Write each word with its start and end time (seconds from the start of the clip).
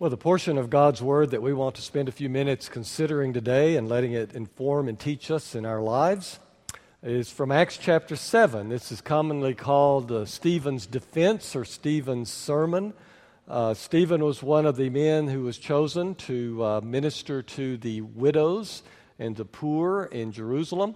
Well, 0.00 0.08
the 0.08 0.16
portion 0.16 0.56
of 0.56 0.70
God's 0.70 1.02
Word 1.02 1.32
that 1.32 1.42
we 1.42 1.52
want 1.52 1.74
to 1.74 1.82
spend 1.82 2.08
a 2.08 2.12
few 2.12 2.30
minutes 2.30 2.70
considering 2.70 3.34
today 3.34 3.76
and 3.76 3.86
letting 3.86 4.12
it 4.12 4.32
inform 4.32 4.88
and 4.88 4.98
teach 4.98 5.30
us 5.30 5.54
in 5.54 5.66
our 5.66 5.82
lives 5.82 6.38
is 7.02 7.30
from 7.30 7.52
Acts 7.52 7.76
chapter 7.76 8.16
7. 8.16 8.70
This 8.70 8.90
is 8.90 9.02
commonly 9.02 9.52
called 9.52 10.10
uh, 10.10 10.24
Stephen's 10.24 10.86
defense 10.86 11.54
or 11.54 11.66
Stephen's 11.66 12.32
sermon. 12.32 12.94
Uh, 13.46 13.74
Stephen 13.74 14.24
was 14.24 14.42
one 14.42 14.64
of 14.64 14.76
the 14.76 14.88
men 14.88 15.28
who 15.28 15.42
was 15.42 15.58
chosen 15.58 16.14
to 16.14 16.64
uh, 16.64 16.80
minister 16.80 17.42
to 17.42 17.76
the 17.76 18.00
widows 18.00 18.82
and 19.18 19.36
the 19.36 19.44
poor 19.44 20.04
in 20.04 20.32
Jerusalem, 20.32 20.94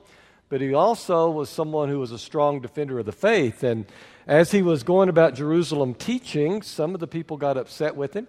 but 0.48 0.62
he 0.62 0.73
also 0.73 1.29
was 1.29 1.50
someone 1.50 1.91
who 1.91 1.98
was 1.98 2.11
a 2.11 2.18
strong 2.18 2.62
defender 2.62 2.98
of 3.00 3.05
the 3.05 3.12
faith. 3.12 3.64
And 3.64 3.84
as 4.27 4.50
he 4.50 4.62
was 4.62 4.82
going 4.82 5.11
about 5.11 5.34
Jerusalem 5.34 5.93
teaching, 5.93 6.62
some 6.62 6.95
of 6.95 7.00
the 7.00 7.07
people 7.07 7.36
got 7.36 7.59
upset 7.59 7.96
with 7.96 8.14
him 8.14 8.29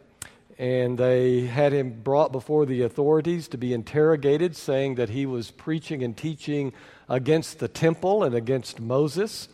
and 0.57 0.97
they 0.97 1.41
had 1.41 1.73
him 1.73 2.01
brought 2.01 2.31
before 2.31 2.65
the 2.65 2.81
authorities 2.83 3.47
to 3.49 3.57
be 3.57 3.73
interrogated, 3.73 4.55
saying 4.55 4.95
that 4.95 5.09
he 5.09 5.25
was 5.25 5.51
preaching 5.51 6.01
and 6.01 6.15
teaching 6.15 6.71
against 7.09 7.59
the 7.59 7.67
temple 7.67 8.23
and 8.23 8.33
against 8.33 8.79
Moses, 8.79 9.49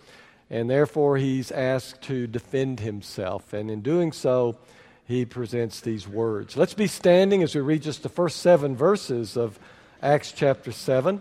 and 0.49 0.69
therefore 0.69 1.17
he's 1.17 1.51
asked 1.51 2.03
to 2.03 2.27
defend 2.27 2.81
himself. 2.81 3.51
And 3.51 3.71
in 3.71 3.81
doing 3.81 4.11
so, 4.11 4.57
he 5.05 5.25
presents 5.25 5.81
these 5.81 6.07
words. 6.07 6.55
Let's 6.55 6.75
be 6.75 6.87
standing 6.87 7.41
as 7.41 7.55
we 7.55 7.61
read 7.61 7.81
just 7.81 8.03
the 8.03 8.09
first 8.09 8.37
seven 8.37 8.75
verses 8.75 9.35
of 9.35 9.59
Acts 10.03 10.31
chapter 10.31 10.71
7, 10.71 11.19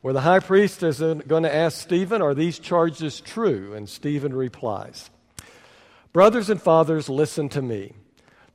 where 0.00 0.14
the 0.14 0.20
high 0.20 0.40
priest 0.40 0.82
is 0.82 0.98
going 0.98 1.44
to 1.44 1.54
ask 1.54 1.80
Stephen, 1.80 2.22
Are 2.22 2.34
these 2.34 2.58
charges 2.58 3.20
true? 3.20 3.72
And 3.74 3.88
Stephen 3.88 4.34
replies, 4.34 5.10
Brothers 6.12 6.50
and 6.50 6.60
fathers, 6.60 7.08
listen 7.08 7.48
to 7.50 7.62
me. 7.62 7.92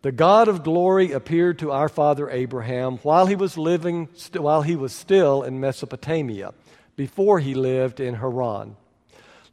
The 0.01 0.11
God 0.11 0.47
of 0.47 0.63
glory 0.63 1.11
appeared 1.11 1.59
to 1.59 1.71
our 1.71 1.87
father 1.87 2.29
Abraham 2.29 2.97
while 2.97 3.27
he 3.27 3.35
was 3.35 3.57
living 3.57 4.09
st- 4.15 4.41
while 4.41 4.63
he 4.63 4.75
was 4.75 4.93
still 4.93 5.43
in 5.43 5.59
Mesopotamia, 5.59 6.53
before 6.95 7.39
he 7.39 7.53
lived 7.53 7.99
in 7.99 8.15
Haran. 8.15 8.77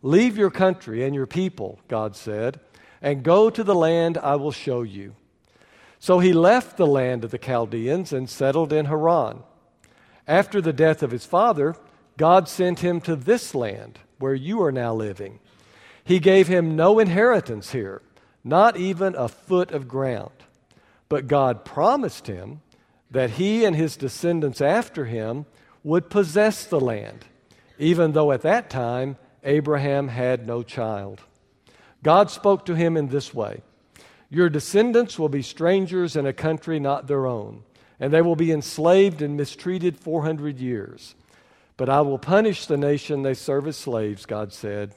Leave 0.03 0.39
your 0.39 0.51
country 0.51 1.05
and 1.05 1.15
your 1.15 1.27
people, 1.27 1.79
God 1.87 2.17
said, 2.17 2.61
and 3.03 3.23
go 3.23 3.51
to 3.51 3.63
the 3.63 3.75
land 3.75 4.17
I 4.17 4.37
will 4.37 4.53
show 4.53 4.83
you. 4.83 5.15
So 5.99 6.19
he 6.21 6.33
left 6.33 6.77
the 6.77 6.87
land 6.87 7.25
of 7.25 7.31
the 7.31 7.39
Chaldeans 7.39 8.13
and 8.13 8.31
settled 8.31 8.73
in 8.73 8.87
Haran. 8.87 9.43
After 10.27 10.61
the 10.61 10.73
death 10.73 11.03
of 11.03 11.11
his 11.11 11.27
father, 11.27 11.75
God 12.17 12.49
sent 12.49 12.81
him 12.81 13.01
to 13.03 13.17
this 13.17 13.55
land 13.55 13.99
where 14.19 14.35
you 14.35 14.63
are 14.63 14.73
now 14.73 14.95
living. 14.95 15.41
He 16.05 16.19
gave 16.21 16.49
him 16.49 16.75
no 16.75 16.99
inheritance 16.99 17.73
here, 17.73 18.01
not 18.43 18.77
even 18.77 19.15
a 19.15 19.29
foot 19.29 19.73
of 19.73 19.89
ground. 19.89 20.38
But 21.09 21.27
God 21.27 21.65
promised 21.65 22.27
him 22.27 22.61
that 23.11 23.31
he 23.31 23.65
and 23.65 23.75
his 23.75 23.97
descendants 23.97 24.61
after 24.61 25.07
him 25.07 25.47
would 25.83 26.11
possess 26.11 26.65
the 26.65 26.81
land, 26.81 27.25
even 27.79 28.13
though 28.13 28.33
at 28.33 28.43
that 28.43 28.69
time 28.69 29.17
Abraham 29.45 30.09
had 30.09 30.47
no 30.47 30.63
child. 30.63 31.23
God 32.03 32.31
spoke 32.31 32.67
to 32.67 32.75
him 32.75 32.97
in 32.97 33.09
this 33.09 33.33
way 33.33 33.63
Your 34.29 34.51
descendants 34.51 35.19
will 35.19 35.29
be 35.29 35.43
strangers 35.43 36.17
in 36.17 36.27
a 36.27 36.33
country 36.33 36.79
not 36.79 37.07
their 37.07 37.27
own, 37.27 37.63
and 37.99 38.13
they 38.13 38.23
will 38.23 38.37
be 38.37 38.53
enslaved 38.53 39.23
and 39.23 39.37
mistreated 39.37 39.99
400 39.99 40.59
years. 40.59 41.15
But 41.77 41.89
I 41.89 42.01
will 42.01 42.19
punish 42.19 42.67
the 42.67 42.77
nation 42.77 43.23
they 43.23 43.35
serve 43.35 43.67
as 43.69 43.77
slaves, 43.77 44.27
God 44.27 44.53
said. 44.53 44.95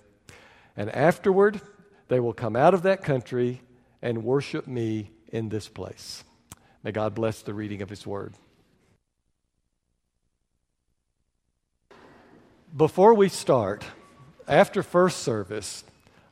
And 0.75 0.89
afterward, 0.89 1.61
they 2.07 2.19
will 2.19 2.33
come 2.33 2.55
out 2.55 2.73
of 2.73 2.81
that 2.81 3.03
country 3.03 3.61
and 4.01 4.23
worship 4.23 4.67
me 4.67 5.11
in 5.31 5.49
this 5.49 5.67
place. 5.67 6.23
May 6.83 6.91
God 6.91 7.15
bless 7.15 7.41
the 7.41 7.53
reading 7.53 7.81
of 7.81 7.89
His 7.89 8.05
Word. 8.05 8.33
Before 12.75 13.13
we 13.13 13.27
start, 13.29 13.83
after 14.47 14.81
first 14.83 15.19
service, 15.19 15.83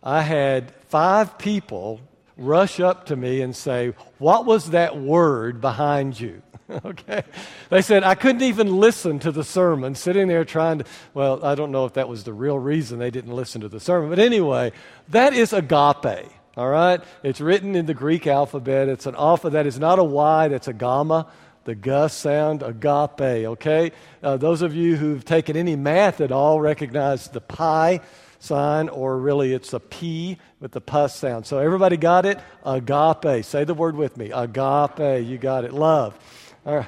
I 0.01 0.21
had 0.21 0.73
five 0.88 1.38
people 1.38 1.99
rush 2.38 2.79
up 2.79 3.07
to 3.07 3.15
me 3.15 3.41
and 3.41 3.55
say, 3.55 3.93
What 4.17 4.45
was 4.45 4.71
that 4.71 4.97
word 4.97 5.59
behind 5.59 6.19
you? 6.19 6.41
okay. 6.85 7.23
They 7.69 7.81
said, 7.81 8.03
I 8.03 8.15
couldn't 8.15 8.43
even 8.43 8.79
listen 8.79 9.19
to 9.19 9.31
the 9.31 9.43
sermon, 9.43 9.95
sitting 9.95 10.27
there 10.27 10.45
trying 10.45 10.79
to. 10.79 10.85
Well, 11.13 11.43
I 11.43 11.55
don't 11.55 11.71
know 11.71 11.85
if 11.85 11.93
that 11.93 12.07
was 12.07 12.23
the 12.23 12.33
real 12.33 12.57
reason 12.57 12.99
they 12.99 13.11
didn't 13.11 13.33
listen 13.33 13.61
to 13.61 13.69
the 13.69 13.79
sermon, 13.79 14.09
but 14.09 14.19
anyway, 14.19 14.71
that 15.09 15.33
is 15.33 15.51
agape. 15.51 16.29
All 16.59 16.67
right? 16.67 17.01
It's 17.23 17.39
written 17.39 17.73
in 17.73 17.85
the 17.85 17.93
Greek 17.93 18.27
alphabet. 18.27 18.89
It's 18.89 19.05
an 19.05 19.15
alpha 19.15 19.49
that 19.51 19.65
is 19.65 19.79
not 19.79 19.97
a 19.97 20.03
Y, 20.03 20.49
that's 20.49 20.67
a 20.67 20.73
gamma, 20.73 21.25
the 21.63 21.73
gus 21.73 22.13
sound, 22.13 22.63
agape, 22.63 23.21
okay? 23.21 23.93
Uh, 24.21 24.35
those 24.35 24.61
of 24.61 24.75
you 24.75 24.97
who've 24.97 25.23
taken 25.23 25.55
any 25.55 25.77
math 25.77 26.19
at 26.19 26.33
all 26.33 26.59
recognize 26.59 27.29
the 27.29 27.39
pi 27.39 28.01
sign, 28.39 28.89
or 28.89 29.17
really 29.17 29.53
it's 29.53 29.71
a 29.71 29.79
P 29.79 30.37
with 30.59 30.73
the 30.73 30.81
pus 30.81 31.15
sound. 31.15 31.45
So 31.45 31.59
everybody 31.59 31.95
got 31.95 32.25
it? 32.25 32.39
Agape. 32.65 33.45
Say 33.45 33.63
the 33.63 33.73
word 33.73 33.95
with 33.95 34.17
me. 34.17 34.29
Agape. 34.33 35.25
You 35.25 35.37
got 35.37 35.63
it. 35.63 35.71
Love. 35.71 36.19
All 36.65 36.75
right. 36.75 36.87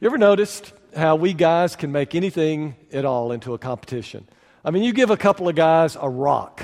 You 0.00 0.08
ever 0.08 0.16
noticed 0.16 0.72
how 0.96 1.16
we 1.16 1.34
guys 1.34 1.76
can 1.76 1.92
make 1.92 2.14
anything 2.14 2.76
at 2.94 3.04
all 3.04 3.30
into 3.30 3.52
a 3.52 3.58
competition? 3.58 4.26
I 4.64 4.70
mean, 4.70 4.84
you 4.84 4.94
give 4.94 5.10
a 5.10 5.18
couple 5.18 5.50
of 5.50 5.54
guys 5.54 5.98
a 6.00 6.08
rock 6.08 6.62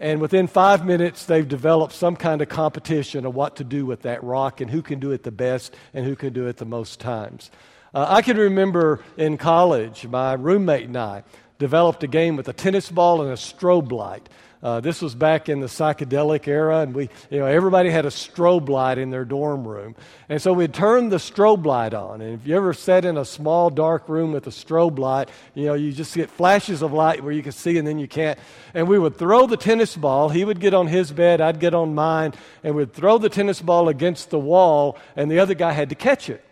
and 0.00 0.18
within 0.18 0.46
five 0.46 0.86
minutes, 0.86 1.26
they've 1.26 1.46
developed 1.46 1.92
some 1.92 2.16
kind 2.16 2.40
of 2.40 2.48
competition 2.48 3.26
of 3.26 3.34
what 3.34 3.56
to 3.56 3.64
do 3.64 3.84
with 3.84 4.02
that 4.02 4.24
rock 4.24 4.62
and 4.62 4.70
who 4.70 4.80
can 4.80 4.98
do 4.98 5.12
it 5.12 5.24
the 5.24 5.30
best 5.30 5.76
and 5.92 6.06
who 6.06 6.16
can 6.16 6.32
do 6.32 6.46
it 6.46 6.56
the 6.56 6.64
most 6.64 7.00
times. 7.00 7.50
Uh, 7.92 8.06
I 8.08 8.22
can 8.22 8.38
remember 8.38 9.02
in 9.18 9.36
college, 9.36 10.06
my 10.06 10.32
roommate 10.32 10.86
and 10.86 10.96
I 10.96 11.22
developed 11.58 12.02
a 12.02 12.06
game 12.06 12.36
with 12.36 12.48
a 12.48 12.54
tennis 12.54 12.90
ball 12.90 13.20
and 13.20 13.30
a 13.30 13.36
strobe 13.36 13.92
light. 13.92 14.28
Uh, 14.62 14.78
this 14.78 15.00
was 15.00 15.14
back 15.14 15.48
in 15.48 15.60
the 15.60 15.66
psychedelic 15.66 16.46
era, 16.46 16.80
and 16.80 16.94
we, 16.94 17.08
you 17.30 17.38
know, 17.38 17.46
everybody 17.46 17.88
had 17.88 18.04
a 18.04 18.10
strobe 18.10 18.68
light 18.68 18.98
in 18.98 19.08
their 19.08 19.24
dorm 19.24 19.66
room. 19.66 19.96
And 20.28 20.40
so 20.40 20.52
we'd 20.52 20.74
turn 20.74 21.08
the 21.08 21.16
strobe 21.16 21.64
light 21.64 21.94
on. 21.94 22.20
And 22.20 22.38
if 22.38 22.46
you 22.46 22.56
ever 22.56 22.74
sat 22.74 23.06
in 23.06 23.16
a 23.16 23.24
small, 23.24 23.70
dark 23.70 24.06
room 24.06 24.32
with 24.32 24.46
a 24.46 24.50
strobe 24.50 24.98
light, 24.98 25.30
you 25.54 25.64
know, 25.64 25.72
you 25.72 25.92
just 25.92 26.14
get 26.14 26.28
flashes 26.28 26.82
of 26.82 26.92
light 26.92 27.24
where 27.24 27.32
you 27.32 27.42
can 27.42 27.52
see 27.52 27.78
and 27.78 27.88
then 27.88 27.98
you 27.98 28.06
can't. 28.06 28.38
And 28.74 28.86
we 28.86 28.98
would 28.98 29.16
throw 29.16 29.46
the 29.46 29.56
tennis 29.56 29.96
ball. 29.96 30.28
He 30.28 30.44
would 30.44 30.60
get 30.60 30.74
on 30.74 30.88
his 30.88 31.10
bed, 31.10 31.40
I'd 31.40 31.58
get 31.58 31.72
on 31.72 31.94
mine, 31.94 32.34
and 32.62 32.74
we'd 32.74 32.92
throw 32.92 33.16
the 33.16 33.30
tennis 33.30 33.62
ball 33.62 33.88
against 33.88 34.28
the 34.28 34.38
wall, 34.38 34.98
and 35.16 35.30
the 35.30 35.38
other 35.38 35.54
guy 35.54 35.72
had 35.72 35.88
to 35.88 35.94
catch 35.94 36.28
it 36.28 36.44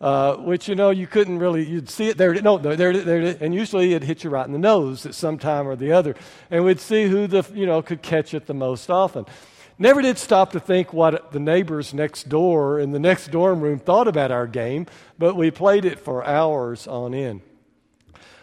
uh, 0.00 0.36
which 0.36 0.68
you 0.68 0.74
know 0.74 0.90
you 0.90 1.06
couldn't 1.06 1.38
really 1.38 1.64
you'd 1.64 1.88
see 1.88 2.08
it 2.08 2.18
there 2.18 2.34
no 2.34 2.58
there, 2.58 2.76
there 2.76 3.36
and 3.40 3.54
usually 3.54 3.94
it 3.94 4.02
hit 4.02 4.24
you 4.24 4.30
right 4.30 4.46
in 4.46 4.52
the 4.52 4.58
nose 4.58 5.06
at 5.06 5.14
some 5.14 5.38
time 5.38 5.66
or 5.66 5.76
the 5.76 5.92
other. 5.92 6.14
And 6.50 6.64
we'd 6.64 6.80
see 6.80 7.06
who 7.06 7.26
the 7.26 7.46
you 7.54 7.66
know 7.66 7.82
could 7.82 8.02
catch 8.02 8.34
it 8.34 8.46
the 8.46 8.54
most 8.54 8.90
often. 8.90 9.26
Never 9.78 10.00
did 10.00 10.16
stop 10.16 10.52
to 10.52 10.60
think 10.60 10.92
what 10.92 11.32
the 11.32 11.40
neighbors 11.40 11.92
next 11.92 12.30
door 12.30 12.78
in 12.80 12.92
the 12.92 12.98
next 12.98 13.30
dorm 13.30 13.60
room 13.60 13.78
thought 13.78 14.08
about 14.08 14.30
our 14.30 14.46
game 14.46 14.86
but 15.18 15.34
we 15.34 15.50
played 15.50 15.84
it 15.84 15.98
for 15.98 16.24
hours 16.24 16.86
on 16.86 17.14
end. 17.14 17.40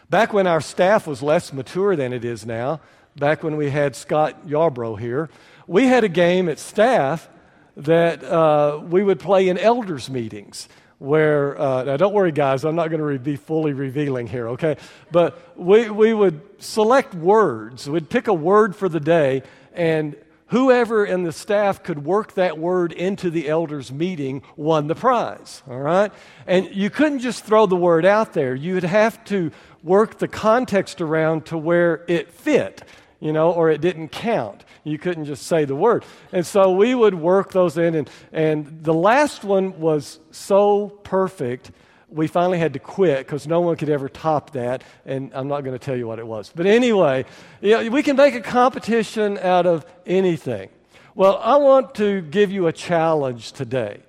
Back 0.09 0.34
when 0.34 0.46
our 0.46 0.62
staff 0.62 1.08
was 1.08 1.24
less 1.24 1.52
mature 1.52 1.96
than 1.96 2.13
it 2.13 2.24
is 2.24 2.46
now 2.46 2.81
back 3.16 3.44
when 3.44 3.56
we 3.56 3.69
had 3.69 3.96
scott 3.96 4.47
yarbrough 4.47 5.00
here 5.00 5.30
we 5.68 5.86
had 5.86 6.03
a 6.03 6.09
game 6.09 6.50
at 6.50 6.59
staff 6.59 7.30
that 7.75 8.24
uh, 8.24 8.80
we 8.84 9.03
would 9.03 9.19
play 9.19 9.47
in 9.47 9.58
elders 9.58 10.09
meetings 10.09 10.68
where, 11.03 11.59
uh, 11.59 11.84
now 11.84 11.97
don't 11.97 12.14
worry, 12.14 12.31
guys, 12.31 12.64
I'm 12.64 12.78
not 12.78 12.88
going 12.88 13.02
to 13.02 13.06
re- 13.06 13.18
be 13.18 13.36
fully 13.36 13.74
revealing 13.74 14.25
here, 14.25 14.47
okay? 14.50 14.78
But 15.12 15.38
we, 15.58 15.90
we 15.90 16.14
would 16.14 16.40
select 16.64 17.14
words. 17.14 17.90
We'd 17.90 18.09
pick 18.09 18.30
a 18.30 18.34
word 18.34 18.74
for 18.74 18.88
the 18.88 19.02
day, 19.02 19.44
and 19.74 20.16
whoever 20.47 21.03
in 21.03 21.24
the 21.24 21.34
staff 21.34 21.84
could 21.84 22.06
work 22.06 22.36
that 22.36 22.58
word 22.58 22.94
into 22.94 23.30
the 23.30 23.50
elders' 23.50 23.92
meeting 23.92 24.44
won 24.56 24.88
the 24.88 24.95
prize, 24.95 25.62
all 25.69 25.81
right? 25.81 26.10
And 26.48 26.74
you 26.74 26.89
couldn't 26.89 27.19
just 27.19 27.44
throw 27.44 27.66
the 27.66 27.75
word 27.75 28.06
out 28.06 28.31
there, 28.31 28.56
you'd 28.56 28.83
have 28.83 29.22
to 29.25 29.51
work 29.83 30.19
the 30.19 30.30
context 30.30 31.01
around 31.01 31.48
to 31.48 31.57
where 31.57 32.06
it 32.07 32.31
fit, 32.31 32.81
you 33.24 33.31
know, 33.31 33.54
or 33.54 33.72
it 33.72 33.80
didn't 33.80 34.10
count. 34.10 34.66
You 34.84 34.98
couldn't 34.98 35.24
just 35.24 35.48
say 35.48 35.64
the 35.64 35.75
word. 35.75 36.04
And 36.34 36.46
so 36.46 36.74
we 36.74 36.94
would 36.94 37.16
work 37.16 37.54
those 37.54 37.78
in. 37.78 37.96
And, 37.96 38.10
and 38.34 38.84
the 38.84 38.94
last 38.94 39.46
one 39.46 39.80
was 39.80 40.20
so 40.31 40.90
perfect, 40.90 41.72
we 42.10 42.28
finally 42.28 42.60
had 42.60 42.74
to 42.74 42.80
quit 42.80 43.20
because 43.20 43.48
no 43.48 43.62
one 43.62 43.78
could 43.78 43.90
ever 43.90 44.10
top 44.10 44.52
that. 44.52 44.84
And 45.06 45.31
I'm 45.34 45.48
not 45.48 45.62
going 45.62 45.72
to 45.72 45.84
tell 45.84 45.96
you 45.96 46.06
what 46.06 46.20
it 46.20 46.28
was. 46.28 46.52
But 46.54 46.66
anyway, 46.66 47.24
you 47.62 47.72
know, 47.72 47.90
we 47.90 48.04
can 48.04 48.18
make 48.18 48.36
a 48.36 48.42
competition 48.42 49.38
out 49.38 49.66
of 49.66 49.86
anything. 50.06 50.68
Well, 51.16 51.40
I 51.42 51.56
want 51.56 51.96
to 51.96 52.22
give 52.24 52.52
you 52.52 52.68
a 52.68 52.74
challenge 52.74 53.54
today. 53.54 54.02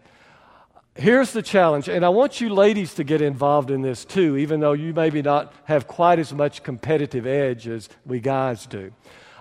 Here's 0.96 1.32
the 1.32 1.42
challenge, 1.42 1.88
and 1.88 2.04
I 2.04 2.08
want 2.10 2.40
you 2.40 2.48
ladies 2.50 2.94
to 2.94 3.04
get 3.04 3.20
involved 3.20 3.72
in 3.72 3.82
this 3.82 4.04
too, 4.04 4.36
even 4.36 4.60
though 4.60 4.74
you 4.74 4.94
maybe 4.94 5.22
not 5.22 5.52
have 5.64 5.88
quite 5.88 6.20
as 6.20 6.32
much 6.32 6.62
competitive 6.62 7.26
edge 7.26 7.66
as 7.66 7.88
we 8.06 8.20
guys 8.20 8.64
do. 8.66 8.92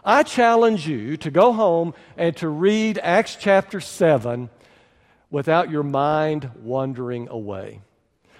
I 0.03 0.23
challenge 0.23 0.87
you 0.87 1.15
to 1.17 1.29
go 1.29 1.53
home 1.53 1.93
and 2.17 2.35
to 2.37 2.49
read 2.49 2.99
Acts 3.03 3.37
chapter 3.39 3.79
7 3.79 4.49
without 5.29 5.69
your 5.69 5.83
mind 5.83 6.49
wandering 6.63 7.29
away. 7.29 7.81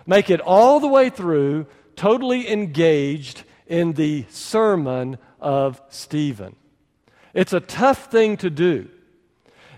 Make 0.07 0.31
it 0.31 0.41
all 0.41 0.79
the 0.79 0.87
way 0.87 1.11
through, 1.11 1.67
totally 1.95 2.51
engaged 2.51 3.43
in 3.67 3.93
the 3.93 4.25
sermon 4.29 5.19
of 5.39 5.79
Stephen. 5.89 6.55
It's 7.35 7.53
a 7.53 7.59
tough 7.59 8.11
thing 8.11 8.37
to 8.37 8.49
do. 8.49 8.89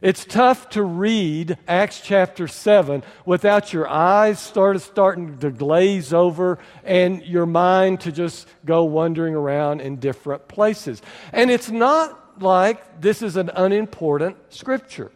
It's 0.01 0.25
tough 0.25 0.69
to 0.71 0.83
read 0.83 1.57
Acts 1.67 2.01
chapter 2.01 2.47
7 2.47 3.03
without 3.25 3.71
your 3.71 3.87
eyes 3.87 4.39
start, 4.39 4.81
starting 4.81 5.37
to 5.39 5.51
glaze 5.51 6.13
over 6.13 6.59
and 6.83 7.23
your 7.23 7.45
mind 7.45 8.01
to 8.01 8.11
just 8.11 8.47
go 8.65 8.83
wandering 8.83 9.35
around 9.35 9.81
in 9.81 9.97
different 9.97 10.47
places. 10.47 11.01
And 11.31 11.49
it's 11.49 11.71
not 11.71 12.41
like 12.41 13.01
this 13.01 13.21
is 13.21 13.37
an 13.37 13.49
unimportant 13.55 14.37
scripture. 14.49 15.11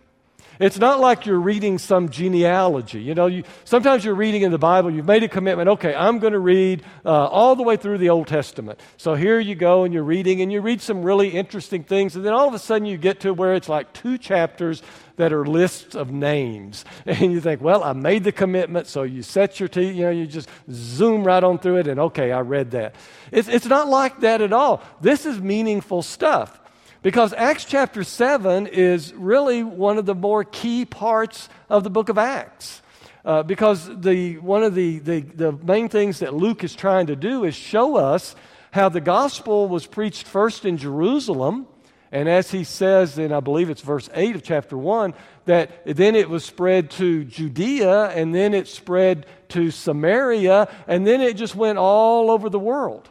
It's 0.59 0.77
not 0.77 0.99
like 0.99 1.25
you're 1.25 1.39
reading 1.39 1.77
some 1.77 2.09
genealogy. 2.09 3.01
You 3.01 3.15
know, 3.15 3.27
you, 3.27 3.43
sometimes 3.63 4.03
you're 4.03 4.13
reading 4.13 4.41
in 4.41 4.51
the 4.51 4.57
Bible, 4.57 4.91
you've 4.91 5.05
made 5.05 5.23
a 5.23 5.29
commitment, 5.29 5.69
okay, 5.69 5.95
I'm 5.95 6.19
going 6.19 6.33
to 6.33 6.39
read 6.39 6.83
uh, 7.05 7.27
all 7.27 7.55
the 7.55 7.63
way 7.63 7.77
through 7.77 7.97
the 7.99 8.09
Old 8.09 8.27
Testament. 8.27 8.77
So 8.97 9.15
here 9.15 9.39
you 9.39 9.55
go 9.55 9.85
and 9.85 9.93
you're 9.93 10.03
reading, 10.03 10.41
and 10.41 10.51
you 10.51 10.59
read 10.59 10.81
some 10.81 11.01
really 11.01 11.29
interesting 11.29 11.85
things, 11.85 12.17
and 12.17 12.25
then 12.25 12.33
all 12.33 12.47
of 12.47 12.53
a 12.53 12.59
sudden 12.59 12.85
you 12.85 12.97
get 12.97 13.21
to 13.21 13.33
where 13.33 13.53
it's 13.55 13.69
like 13.69 13.93
two 13.93 14.17
chapters 14.17 14.83
that 15.15 15.31
are 15.31 15.45
lists 15.45 15.95
of 15.95 16.11
names. 16.11 16.83
And 17.05 17.31
you 17.31 17.39
think, 17.39 17.61
well, 17.61 17.83
I 17.83 17.93
made 17.93 18.25
the 18.25 18.31
commitment, 18.31 18.87
so 18.87 19.03
you 19.03 19.23
set 19.23 19.59
your 19.59 19.69
teeth, 19.69 19.95
you 19.95 20.03
know, 20.03 20.11
you 20.11 20.27
just 20.27 20.49
zoom 20.71 21.23
right 21.23 21.43
on 21.43 21.59
through 21.59 21.77
it, 21.77 21.87
and 21.87 21.99
okay, 22.01 22.33
I 22.33 22.41
read 22.41 22.71
that. 22.71 22.95
It's, 23.31 23.47
it's 23.47 23.65
not 23.65 23.87
like 23.87 24.19
that 24.21 24.41
at 24.41 24.51
all. 24.51 24.83
This 24.99 25.25
is 25.25 25.39
meaningful 25.39 26.01
stuff. 26.01 26.58
Because 27.01 27.31
Acts 27.33 27.63
chapter 27.63 28.03
7 28.03 28.67
is 28.67 29.13
really 29.13 29.63
one 29.63 29.97
of 29.97 30.05
the 30.05 30.15
more 30.15 30.43
key 30.43 30.83
parts 30.83 31.47
of 31.69 31.85
the 31.85 31.89
book 31.89 32.09
of 32.09 32.17
Acts. 32.17 32.81
Uh, 33.23 33.41
because 33.43 33.89
the, 34.01 34.37
one 34.39 34.63
of 34.63 34.75
the, 34.75 34.99
the, 34.99 35.21
the 35.21 35.51
main 35.53 35.87
things 35.87 36.19
that 36.19 36.33
Luke 36.33 36.63
is 36.63 36.75
trying 36.75 37.07
to 37.07 37.15
do 37.15 37.45
is 37.45 37.55
show 37.55 37.95
us 37.95 38.35
how 38.71 38.89
the 38.89 38.99
gospel 38.99 39.69
was 39.69 39.85
preached 39.85 40.27
first 40.27 40.65
in 40.65 40.75
Jerusalem. 40.77 41.67
And 42.11 42.27
as 42.27 42.51
he 42.51 42.65
says 42.65 43.17
in, 43.17 43.31
I 43.31 43.39
believe 43.39 43.69
it's 43.69 43.81
verse 43.81 44.09
8 44.13 44.35
of 44.35 44.43
chapter 44.43 44.77
1, 44.77 45.13
that 45.45 45.71
then 45.85 46.15
it 46.15 46.29
was 46.29 46.43
spread 46.43 46.91
to 46.91 47.23
Judea, 47.23 48.09
and 48.09 48.35
then 48.35 48.53
it 48.53 48.67
spread 48.67 49.25
to 49.49 49.71
Samaria, 49.71 50.67
and 50.87 51.07
then 51.07 51.21
it 51.21 51.37
just 51.37 51.55
went 51.55 51.77
all 51.77 52.29
over 52.29 52.49
the 52.49 52.59
world. 52.59 53.09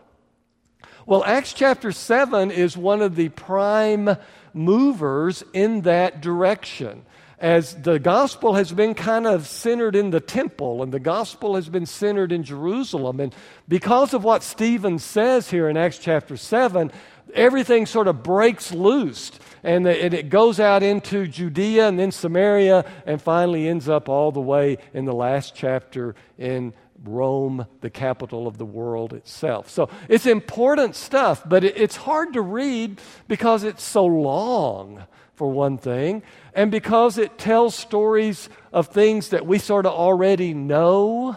Well, 1.08 1.24
Acts 1.24 1.54
chapter 1.54 1.90
7 1.90 2.50
is 2.50 2.76
one 2.76 3.00
of 3.00 3.16
the 3.16 3.30
prime 3.30 4.14
movers 4.52 5.42
in 5.54 5.80
that 5.80 6.20
direction. 6.20 7.06
As 7.38 7.74
the 7.76 7.98
gospel 7.98 8.52
has 8.52 8.72
been 8.72 8.92
kind 8.92 9.26
of 9.26 9.46
centered 9.46 9.96
in 9.96 10.10
the 10.10 10.20
temple 10.20 10.82
and 10.82 10.92
the 10.92 11.00
gospel 11.00 11.54
has 11.54 11.70
been 11.70 11.86
centered 11.86 12.30
in 12.30 12.42
Jerusalem. 12.42 13.20
And 13.20 13.34
because 13.66 14.12
of 14.12 14.22
what 14.22 14.42
Stephen 14.42 14.98
says 14.98 15.48
here 15.48 15.70
in 15.70 15.78
Acts 15.78 15.96
chapter 15.96 16.36
7, 16.36 16.92
everything 17.32 17.86
sort 17.86 18.06
of 18.06 18.22
breaks 18.22 18.70
loose 18.70 19.32
and, 19.62 19.86
it 19.86 20.28
goes 20.28 20.60
out 20.60 20.82
into 20.82 21.26
Judea 21.26 21.88
and 21.88 21.98
then 21.98 22.12
Samaria 22.12 22.84
and 23.06 23.20
finally 23.20 23.66
ends 23.66 23.88
up 23.88 24.10
all 24.10 24.30
the 24.30 24.42
way 24.42 24.76
in 24.92 25.06
the 25.06 25.14
last 25.14 25.54
chapter 25.54 26.14
in 26.36 26.74
Rome, 27.04 27.66
the 27.80 27.90
capital 27.90 28.46
of 28.46 28.58
the 28.58 28.64
world 28.64 29.12
itself. 29.12 29.70
So 29.70 29.88
it's 30.08 30.26
important 30.26 30.96
stuff, 30.96 31.42
but 31.46 31.64
it's 31.64 31.96
hard 31.96 32.32
to 32.32 32.42
read 32.42 33.00
because 33.28 33.64
it's 33.64 33.82
so 33.82 34.04
long, 34.04 35.04
for 35.34 35.50
one 35.50 35.78
thing, 35.78 36.22
and 36.52 36.70
because 36.70 37.16
it 37.16 37.38
tells 37.38 37.74
stories 37.74 38.48
of 38.72 38.88
things 38.88 39.28
that 39.28 39.46
we 39.46 39.58
sort 39.58 39.86
of 39.86 39.92
already 39.92 40.52
know, 40.52 41.36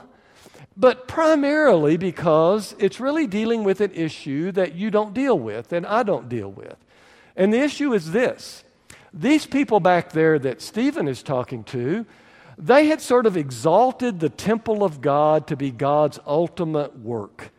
but 0.76 1.08
primarily 1.08 1.98
because 1.98 2.76
it's 2.80 3.00
really 3.00 3.28
dealing 3.28 3.64
with 3.64 3.80
an 3.82 3.92
issue 3.92 4.52
that 4.54 4.74
you 4.74 4.90
don't 4.90 5.14
deal 5.14 5.38
with 5.38 5.72
and 5.72 5.86
I 5.86 6.02
don't 6.02 6.28
deal 6.28 6.50
with. 6.52 6.78
And 7.36 7.54
the 7.54 7.60
issue 7.60 7.94
is 7.94 8.12
this 8.12 8.64
these 9.14 9.46
people 9.46 9.80
back 9.80 10.14
there 10.14 10.40
that 10.40 10.62
Stephen 10.62 11.08
is 11.08 11.22
talking 11.22 11.64
to, 11.66 12.06
they 12.58 12.88
had 12.88 13.02
sort 13.02 13.26
of 13.26 13.38
exalted 13.38 14.20
the 14.20 14.30
temple 14.30 14.84
of 14.84 15.02
God 15.02 15.48
to 15.48 15.56
be 15.56 15.72
God's 15.72 16.20
ultimate 16.26 17.00
work. 17.00 17.52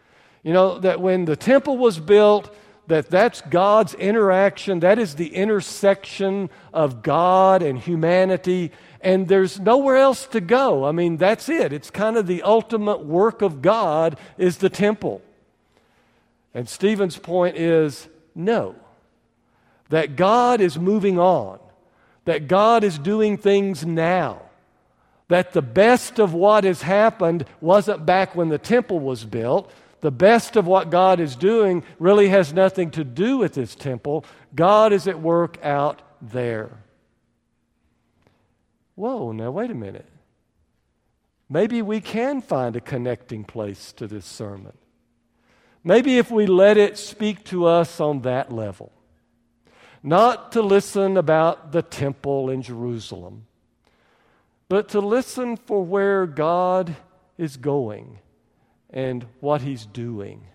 You 0.42 0.52
know, 0.52 0.78
that 0.80 1.00
when 1.00 1.24
the 1.24 1.36
temple 1.36 1.78
was 1.78 1.98
built, 1.98 2.54
that 2.88 3.08
that's 3.08 3.40
God's 3.42 3.94
interaction, 3.94 4.80
that 4.80 4.98
is 4.98 5.14
the 5.14 5.34
intersection 5.34 6.50
of 6.72 7.02
God 7.02 7.62
and 7.62 7.78
humanity, 7.78 8.72
and 9.00 9.28
there's 9.28 9.60
nowhere 9.60 9.96
else 9.96 10.26
to 10.28 10.40
go. 10.40 10.84
I 10.84 10.92
mean, 10.92 11.16
that's 11.16 11.48
it. 11.48 11.72
It's 11.72 11.90
kind 11.90 12.16
of 12.16 12.26
the 12.26 12.42
ultimate 12.42 13.04
work 13.04 13.40
of 13.40 13.62
God 13.62 14.18
is 14.36 14.58
the 14.58 14.70
temple. 14.70 15.22
And 16.54 16.68
Stephen's 16.68 17.16
point 17.16 17.56
is 17.56 18.08
no. 18.34 18.74
That 19.88 20.16
God 20.16 20.60
is 20.60 20.78
moving 20.78 21.18
on. 21.18 21.58
That 22.24 22.46
God 22.46 22.84
is 22.84 22.98
doing 22.98 23.36
things 23.36 23.84
now 23.84 24.41
that 25.32 25.54
the 25.54 25.62
best 25.62 26.18
of 26.18 26.34
what 26.34 26.64
has 26.64 26.82
happened 26.82 27.46
wasn't 27.62 28.04
back 28.04 28.36
when 28.36 28.50
the 28.50 28.58
temple 28.58 29.00
was 29.00 29.24
built. 29.24 29.72
The 30.02 30.10
best 30.10 30.56
of 30.56 30.66
what 30.66 30.90
God 30.90 31.20
is 31.20 31.36
doing 31.36 31.84
really 31.98 32.28
has 32.28 32.52
nothing 32.52 32.90
to 32.90 33.02
do 33.02 33.38
with 33.38 33.54
this 33.54 33.74
temple. 33.74 34.26
God 34.54 34.92
is 34.92 35.08
at 35.08 35.22
work 35.22 35.56
out 35.64 36.02
there. 36.20 36.82
Whoa, 38.94 39.32
now 39.32 39.50
wait 39.50 39.70
a 39.70 39.74
minute. 39.74 40.04
Maybe 41.48 41.80
we 41.80 42.02
can 42.02 42.42
find 42.42 42.76
a 42.76 42.80
connecting 42.82 43.42
place 43.42 43.90
to 43.92 44.06
this 44.06 44.26
sermon. 44.26 44.76
Maybe 45.82 46.18
if 46.18 46.30
we 46.30 46.44
let 46.44 46.76
it 46.76 46.98
speak 46.98 47.42
to 47.44 47.64
us 47.64 48.00
on 48.00 48.20
that 48.20 48.52
level. 48.52 48.92
Not 50.02 50.52
to 50.52 50.60
listen 50.60 51.16
about 51.16 51.72
the 51.72 51.80
temple 51.80 52.50
in 52.50 52.60
Jerusalem 52.60 53.46
but 54.72 54.88
to 54.88 55.00
listen 55.00 55.58
for 55.58 55.84
where 55.84 56.26
God 56.26 56.96
is 57.36 57.58
going 57.58 58.18
and 58.88 59.22
what 59.40 59.60
He's 59.60 59.84
doing, 59.84 60.46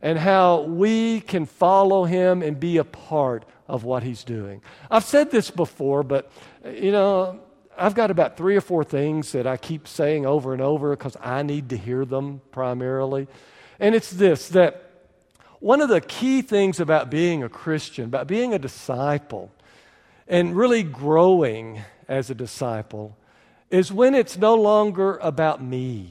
and 0.00 0.16
how 0.16 0.60
we 0.60 1.20
can 1.22 1.44
follow 1.44 2.04
Him 2.04 2.42
and 2.42 2.60
be 2.60 2.76
a 2.76 2.84
part 2.84 3.44
of 3.66 3.82
what 3.82 4.04
He's 4.04 4.22
doing. 4.22 4.62
I've 4.88 5.02
said 5.02 5.32
this 5.32 5.50
before, 5.50 6.04
but 6.04 6.30
you 6.64 6.92
know, 6.92 7.40
I've 7.76 7.96
got 7.96 8.12
about 8.12 8.36
three 8.36 8.54
or 8.54 8.60
four 8.60 8.84
things 8.84 9.32
that 9.32 9.48
I 9.48 9.56
keep 9.56 9.88
saying 9.88 10.24
over 10.24 10.52
and 10.52 10.62
over 10.62 10.94
because 10.94 11.16
I 11.20 11.42
need 11.42 11.70
to 11.70 11.76
hear 11.76 12.04
them 12.04 12.40
primarily. 12.52 13.26
And 13.80 13.96
it's 13.96 14.10
this 14.10 14.46
that 14.50 14.92
one 15.58 15.80
of 15.80 15.88
the 15.88 16.00
key 16.00 16.40
things 16.40 16.78
about 16.78 17.10
being 17.10 17.42
a 17.42 17.48
Christian, 17.48 18.04
about 18.04 18.28
being 18.28 18.54
a 18.54 18.60
disciple, 18.60 19.50
and 20.28 20.56
really 20.56 20.84
growing 20.84 21.82
as 22.08 22.30
a 22.30 22.34
disciple 22.34 23.16
is 23.70 23.92
when 23.92 24.14
it's 24.14 24.38
no 24.38 24.54
longer 24.54 25.18
about 25.18 25.62
me. 25.62 26.10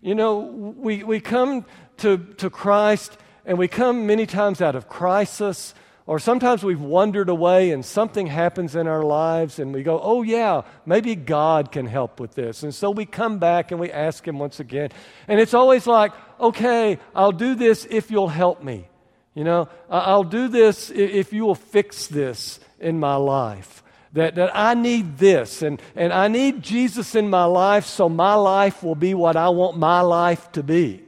You 0.00 0.14
know, 0.14 0.38
we, 0.38 1.02
we 1.02 1.20
come 1.20 1.64
to, 1.98 2.18
to 2.38 2.48
Christ 2.48 3.18
and 3.44 3.58
we 3.58 3.68
come 3.68 4.06
many 4.06 4.26
times 4.26 4.62
out 4.62 4.76
of 4.76 4.88
crisis, 4.88 5.74
or 6.06 6.18
sometimes 6.18 6.62
we've 6.62 6.80
wandered 6.80 7.28
away 7.28 7.72
and 7.72 7.84
something 7.84 8.26
happens 8.26 8.76
in 8.76 8.86
our 8.86 9.02
lives 9.02 9.58
and 9.58 9.74
we 9.74 9.82
go, 9.82 10.00
oh, 10.00 10.22
yeah, 10.22 10.62
maybe 10.86 11.14
God 11.14 11.72
can 11.72 11.86
help 11.86 12.20
with 12.20 12.34
this. 12.34 12.62
And 12.62 12.74
so 12.74 12.90
we 12.90 13.06
come 13.06 13.38
back 13.38 13.70
and 13.70 13.80
we 13.80 13.90
ask 13.90 14.26
Him 14.26 14.38
once 14.38 14.60
again. 14.60 14.90
And 15.28 15.40
it's 15.40 15.54
always 15.54 15.86
like, 15.86 16.12
okay, 16.38 16.98
I'll 17.14 17.32
do 17.32 17.54
this 17.54 17.86
if 17.90 18.10
you'll 18.10 18.28
help 18.28 18.62
me. 18.62 18.86
You 19.34 19.44
know, 19.44 19.68
I'll 19.88 20.24
do 20.24 20.48
this 20.48 20.90
if 20.90 21.32
you 21.32 21.44
will 21.44 21.54
fix 21.54 22.06
this 22.06 22.60
in 22.78 22.98
my 22.98 23.16
life 23.16 23.82
that, 24.12 24.34
that 24.34 24.50
I 24.54 24.74
need 24.74 25.18
this 25.18 25.62
and, 25.62 25.80
and 25.94 26.12
I 26.12 26.28
need 26.28 26.62
Jesus 26.62 27.14
in 27.14 27.30
my 27.30 27.44
life 27.44 27.86
so 27.86 28.08
my 28.08 28.34
life 28.34 28.82
will 28.82 28.94
be 28.94 29.14
what 29.14 29.36
I 29.36 29.48
want 29.50 29.78
my 29.78 30.00
life 30.00 30.50
to 30.52 30.62
be. 30.62 31.04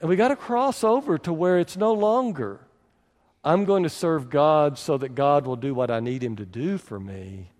And 0.00 0.08
we 0.08 0.16
got 0.16 0.28
to 0.28 0.36
cross 0.36 0.82
over 0.82 1.16
to 1.18 1.32
where 1.32 1.60
it's 1.60 1.76
no 1.76 1.92
longer, 1.92 2.60
I'm 3.44 3.64
going 3.64 3.84
to 3.84 3.88
serve 3.88 4.30
God 4.30 4.76
so 4.76 4.98
that 4.98 5.14
God 5.14 5.46
will 5.46 5.56
do 5.56 5.74
what 5.74 5.92
I 5.92 6.00
need 6.00 6.24
Him 6.24 6.36
to 6.36 6.46
do 6.46 6.76
for 6.76 6.98
me. 6.98 7.52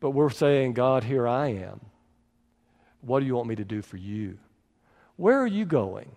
But 0.00 0.10
we're 0.12 0.30
saying, 0.30 0.72
God, 0.72 1.04
here 1.04 1.28
I 1.28 1.48
am. 1.48 1.80
What 3.02 3.20
do 3.20 3.26
you 3.26 3.34
want 3.34 3.48
me 3.48 3.56
to 3.56 3.64
do 3.64 3.82
for 3.82 3.98
you? 3.98 4.38
Where 5.16 5.38
are 5.40 5.46
you 5.46 5.66
going? 5.66 6.10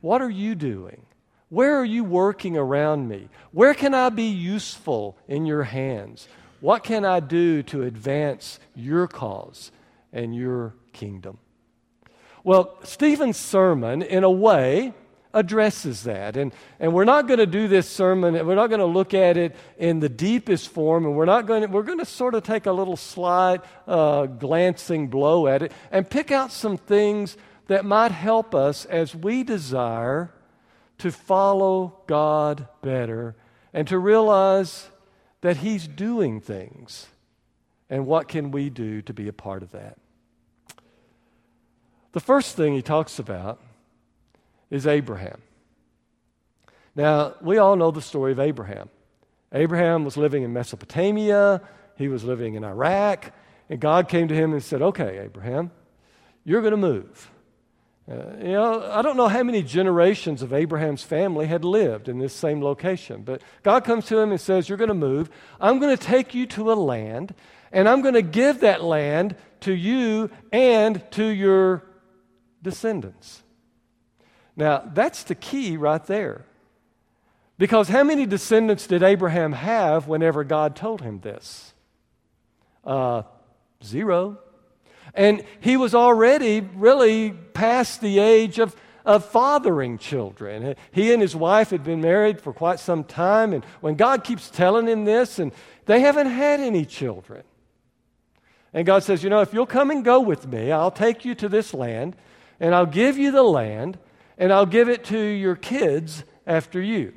What 0.00 0.20
are 0.20 0.30
you 0.30 0.54
doing? 0.54 1.06
Where 1.50 1.76
are 1.78 1.84
you 1.84 2.04
working 2.04 2.56
around 2.56 3.08
me? 3.08 3.28
Where 3.50 3.74
can 3.74 3.92
I 3.92 4.08
be 4.08 4.28
useful 4.28 5.18
in 5.28 5.46
your 5.46 5.64
hands? 5.64 6.28
What 6.60 6.84
can 6.84 7.04
I 7.04 7.20
do 7.20 7.62
to 7.64 7.82
advance 7.82 8.60
your 8.74 9.08
cause 9.08 9.72
and 10.12 10.34
your 10.34 10.74
kingdom? 10.92 11.38
Well, 12.44 12.78
Stephen's 12.84 13.36
sermon, 13.36 14.00
in 14.00 14.22
a 14.22 14.30
way, 14.30 14.94
addresses 15.34 16.04
that. 16.04 16.36
And, 16.36 16.52
and 16.78 16.92
we're 16.92 17.04
not 17.04 17.26
going 17.26 17.38
to 17.38 17.46
do 17.46 17.66
this 17.66 17.88
sermon, 17.88 18.46
we're 18.46 18.54
not 18.54 18.68
going 18.68 18.80
to 18.80 18.86
look 18.86 19.12
at 19.12 19.36
it 19.36 19.56
in 19.76 20.00
the 20.00 20.08
deepest 20.08 20.68
form, 20.68 21.04
and 21.04 21.16
we're 21.16 21.24
not 21.24 21.46
going 21.46 21.62
to, 21.62 21.68
we're 21.68 21.82
going 21.82 21.98
to 21.98 22.04
sort 22.04 22.34
of 22.34 22.44
take 22.44 22.66
a 22.66 22.72
little 22.72 22.96
slight, 22.96 23.60
uh, 23.88 24.26
glancing 24.26 25.08
blow 25.08 25.48
at 25.48 25.62
it 25.62 25.72
and 25.90 26.08
pick 26.08 26.30
out 26.30 26.52
some 26.52 26.76
things 26.76 27.36
that 27.66 27.84
might 27.84 28.12
help 28.12 28.54
us 28.54 28.84
as 28.84 29.14
we 29.14 29.42
desire 29.42 30.32
to 31.00 31.10
follow 31.10 32.00
God 32.06 32.68
better 32.82 33.34
and 33.72 33.86
to 33.88 33.98
realize 33.98 34.88
that 35.40 35.58
He's 35.58 35.86
doing 35.86 36.40
things. 36.40 37.06
And 37.88 38.06
what 38.06 38.28
can 38.28 38.50
we 38.50 38.70
do 38.70 39.02
to 39.02 39.12
be 39.12 39.28
a 39.28 39.32
part 39.32 39.62
of 39.62 39.72
that? 39.72 39.98
The 42.12 42.20
first 42.20 42.56
thing 42.56 42.74
he 42.74 42.82
talks 42.82 43.18
about 43.18 43.60
is 44.70 44.86
Abraham. 44.86 45.40
Now, 46.96 47.34
we 47.40 47.58
all 47.58 47.76
know 47.76 47.90
the 47.90 48.02
story 48.02 48.32
of 48.32 48.40
Abraham. 48.40 48.88
Abraham 49.52 50.04
was 50.04 50.16
living 50.16 50.42
in 50.42 50.52
Mesopotamia, 50.52 51.60
he 51.96 52.08
was 52.08 52.24
living 52.24 52.54
in 52.54 52.64
Iraq, 52.64 53.32
and 53.68 53.80
God 53.80 54.08
came 54.08 54.28
to 54.28 54.34
him 54.34 54.52
and 54.52 54.62
said, 54.62 54.82
Okay, 54.82 55.18
Abraham, 55.18 55.70
you're 56.44 56.62
going 56.62 56.72
to 56.72 56.76
move. 56.76 57.30
Uh, 58.10 58.36
you 58.40 58.52
know, 58.52 58.90
I 58.90 59.02
don't 59.02 59.16
know 59.16 59.28
how 59.28 59.44
many 59.44 59.62
generations 59.62 60.42
of 60.42 60.52
Abraham's 60.52 61.04
family 61.04 61.46
had 61.46 61.64
lived 61.64 62.08
in 62.08 62.18
this 62.18 62.32
same 62.32 62.60
location, 62.60 63.22
but 63.22 63.40
God 63.62 63.84
comes 63.84 64.06
to 64.06 64.18
him 64.18 64.32
and 64.32 64.40
says, 64.40 64.68
You're 64.68 64.78
going 64.78 64.88
to 64.88 64.94
move. 64.94 65.30
I'm 65.60 65.78
going 65.78 65.96
to 65.96 66.02
take 66.02 66.34
you 66.34 66.46
to 66.46 66.72
a 66.72 66.74
land, 66.74 67.34
and 67.70 67.88
I'm 67.88 68.02
going 68.02 68.14
to 68.14 68.22
give 68.22 68.60
that 68.60 68.82
land 68.82 69.36
to 69.60 69.72
you 69.72 70.30
and 70.50 71.00
to 71.12 71.24
your 71.24 71.84
descendants. 72.62 73.44
Now, 74.56 74.82
that's 74.92 75.22
the 75.22 75.36
key 75.36 75.76
right 75.76 76.04
there. 76.06 76.44
Because 77.58 77.88
how 77.88 78.02
many 78.02 78.26
descendants 78.26 78.86
did 78.86 79.02
Abraham 79.02 79.52
have 79.52 80.08
whenever 80.08 80.42
God 80.42 80.74
told 80.74 81.02
him 81.02 81.20
this? 81.20 81.74
Uh, 82.82 83.22
zero. 83.84 84.38
And 85.14 85.44
he 85.60 85.76
was 85.76 85.94
already 85.94 86.60
really 86.60 87.32
past 87.32 88.00
the 88.00 88.18
age 88.18 88.58
of, 88.58 88.76
of 89.04 89.24
fathering 89.24 89.98
children. 89.98 90.76
He 90.92 91.12
and 91.12 91.20
his 91.20 91.34
wife 91.34 91.70
had 91.70 91.84
been 91.84 92.00
married 92.00 92.40
for 92.40 92.52
quite 92.52 92.80
some 92.80 93.04
time, 93.04 93.52
and 93.52 93.64
when 93.80 93.94
God 93.94 94.24
keeps 94.24 94.50
telling 94.50 94.86
him 94.86 95.04
this, 95.04 95.38
and 95.38 95.52
they 95.86 96.00
haven't 96.00 96.28
had 96.28 96.60
any 96.60 96.84
children. 96.84 97.42
And 98.72 98.86
God 98.86 99.02
says, 99.02 99.22
You 99.22 99.30
know, 99.30 99.40
if 99.40 99.52
you'll 99.52 99.66
come 99.66 99.90
and 99.90 100.04
go 100.04 100.20
with 100.20 100.46
me, 100.46 100.70
I'll 100.70 100.90
take 100.90 101.24
you 101.24 101.34
to 101.36 101.48
this 101.48 101.74
land, 101.74 102.16
and 102.60 102.74
I'll 102.74 102.86
give 102.86 103.18
you 103.18 103.32
the 103.32 103.42
land, 103.42 103.98
and 104.38 104.52
I'll 104.52 104.66
give 104.66 104.88
it 104.88 105.04
to 105.06 105.18
your 105.18 105.56
kids 105.56 106.24
after 106.46 106.80
you. 106.80 107.14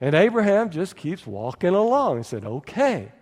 And 0.00 0.14
Abraham 0.14 0.70
just 0.70 0.96
keeps 0.96 1.26
walking 1.26 1.74
along 1.74 2.16
and 2.16 2.26
said, 2.26 2.44
Okay. 2.44 3.12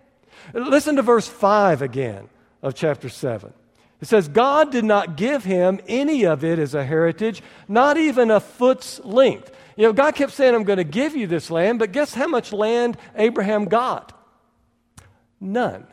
Listen 0.53 0.97
to 0.97 1.01
verse 1.01 1.27
5 1.27 1.81
again 1.81 2.29
of 2.61 2.75
chapter 2.75 3.09
7. 3.09 3.53
It 3.99 4.07
says, 4.07 4.27
God 4.27 4.71
did 4.71 4.85
not 4.85 5.17
give 5.17 5.43
him 5.43 5.79
any 5.87 6.25
of 6.25 6.43
it 6.43 6.59
as 6.59 6.75
a 6.75 6.85
heritage, 6.85 7.41
not 7.67 7.97
even 7.97 8.29
a 8.29 8.39
foot's 8.39 8.99
length. 9.03 9.51
You 9.75 9.83
know, 9.83 9.93
God 9.93 10.15
kept 10.15 10.33
saying, 10.33 10.53
I'm 10.53 10.63
going 10.63 10.77
to 10.77 10.83
give 10.83 11.15
you 11.15 11.27
this 11.27 11.49
land, 11.49 11.79
but 11.79 11.91
guess 11.91 12.13
how 12.13 12.27
much 12.27 12.53
land 12.53 12.97
Abraham 13.15 13.65
got? 13.65 14.13
None. 15.39 15.87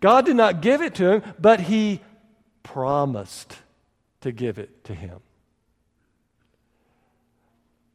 God 0.00 0.26
did 0.26 0.36
not 0.36 0.60
give 0.60 0.82
it 0.82 0.96
to 0.96 1.12
him, 1.12 1.34
but 1.38 1.60
he 1.60 2.00
promised 2.62 3.56
to 4.20 4.32
give 4.32 4.58
it 4.58 4.84
to 4.84 4.94
him. 4.94 5.20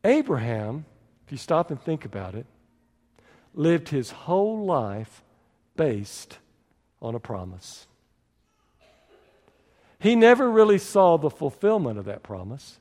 Abraham, 0.03 0.85
if 1.25 1.31
you 1.31 1.37
stop 1.37 1.69
and 1.69 1.81
think 1.81 2.05
about 2.05 2.35
it, 2.35 2.45
lived 3.53 3.89
his 3.89 4.11
whole 4.11 4.65
life 4.65 5.23
based 5.75 6.37
on 7.01 7.15
a 7.15 7.19
promise. 7.19 7.87
He 9.99 10.15
never 10.15 10.49
really 10.49 10.77
saw 10.77 11.17
the 11.17 11.29
fulfillment 11.29 11.99
of 11.99 12.05
that 12.05 12.23
promise. 12.23 12.79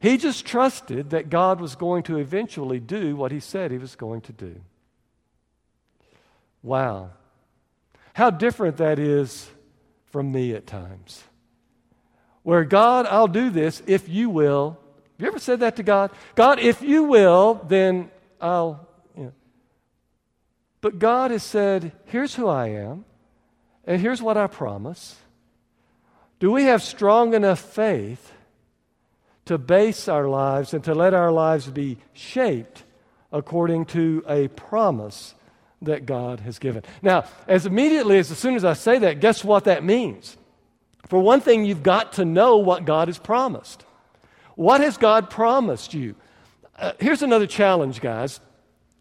He 0.00 0.16
just 0.16 0.44
trusted 0.44 1.10
that 1.10 1.30
God 1.30 1.60
was 1.60 1.76
going 1.76 2.02
to 2.04 2.18
eventually 2.18 2.80
do 2.80 3.14
what 3.14 3.30
he 3.30 3.38
said 3.38 3.70
he 3.70 3.78
was 3.78 3.94
going 3.94 4.22
to 4.22 4.32
do. 4.32 4.60
Wow. 6.62 7.10
How 8.14 8.30
different 8.30 8.78
that 8.78 8.98
is 8.98 9.48
from 10.06 10.32
me 10.32 10.54
at 10.54 10.66
times. 10.66 11.22
Where 12.42 12.64
God, 12.64 13.06
I'll 13.06 13.28
do 13.28 13.50
this 13.50 13.82
if 13.86 14.08
you 14.08 14.28
will. 14.28 14.78
Have 14.96 15.20
you 15.20 15.26
ever 15.28 15.38
said 15.38 15.60
that 15.60 15.76
to 15.76 15.82
God? 15.82 16.10
God, 16.34 16.58
if 16.58 16.82
you 16.82 17.04
will, 17.04 17.64
then 17.68 18.10
I'll. 18.40 18.88
You 19.16 19.24
know. 19.24 19.32
But 20.80 20.98
God 20.98 21.30
has 21.30 21.44
said, 21.44 21.92
here's 22.06 22.34
who 22.34 22.48
I 22.48 22.68
am. 22.68 23.04
And 23.86 24.00
here's 24.00 24.22
what 24.22 24.36
I 24.36 24.46
promise 24.46 25.16
Do 26.38 26.50
we 26.50 26.64
have 26.64 26.82
strong 26.82 27.34
enough 27.34 27.60
faith 27.60 28.32
to 29.44 29.58
base 29.58 30.08
our 30.08 30.28
lives 30.28 30.72
and 30.72 30.84
to 30.84 30.94
let 30.94 31.14
our 31.14 31.32
lives 31.32 31.66
be 31.68 31.98
shaped 32.12 32.84
according 33.32 33.86
to 33.86 34.24
a 34.28 34.48
promise 34.48 35.34
that 35.82 36.06
God 36.06 36.40
has 36.40 36.58
given? 36.58 36.84
Now, 37.02 37.24
as 37.48 37.66
immediately 37.66 38.18
as, 38.18 38.30
as 38.30 38.38
soon 38.38 38.54
as 38.54 38.64
I 38.64 38.74
say 38.74 38.98
that, 38.98 39.20
guess 39.20 39.44
what 39.44 39.64
that 39.64 39.82
means? 39.82 40.36
For 41.08 41.18
one 41.18 41.40
thing, 41.40 41.64
you've 41.64 41.82
got 41.82 42.14
to 42.14 42.24
know 42.24 42.58
what 42.58 42.84
God 42.84 43.08
has 43.08 43.18
promised. 43.18 43.84
What 44.54 44.80
has 44.80 44.96
God 44.96 45.28
promised 45.28 45.92
you? 45.92 46.14
Uh, 46.78 46.92
here's 47.00 47.22
another 47.22 47.46
challenge, 47.46 48.00
guys. 48.00 48.40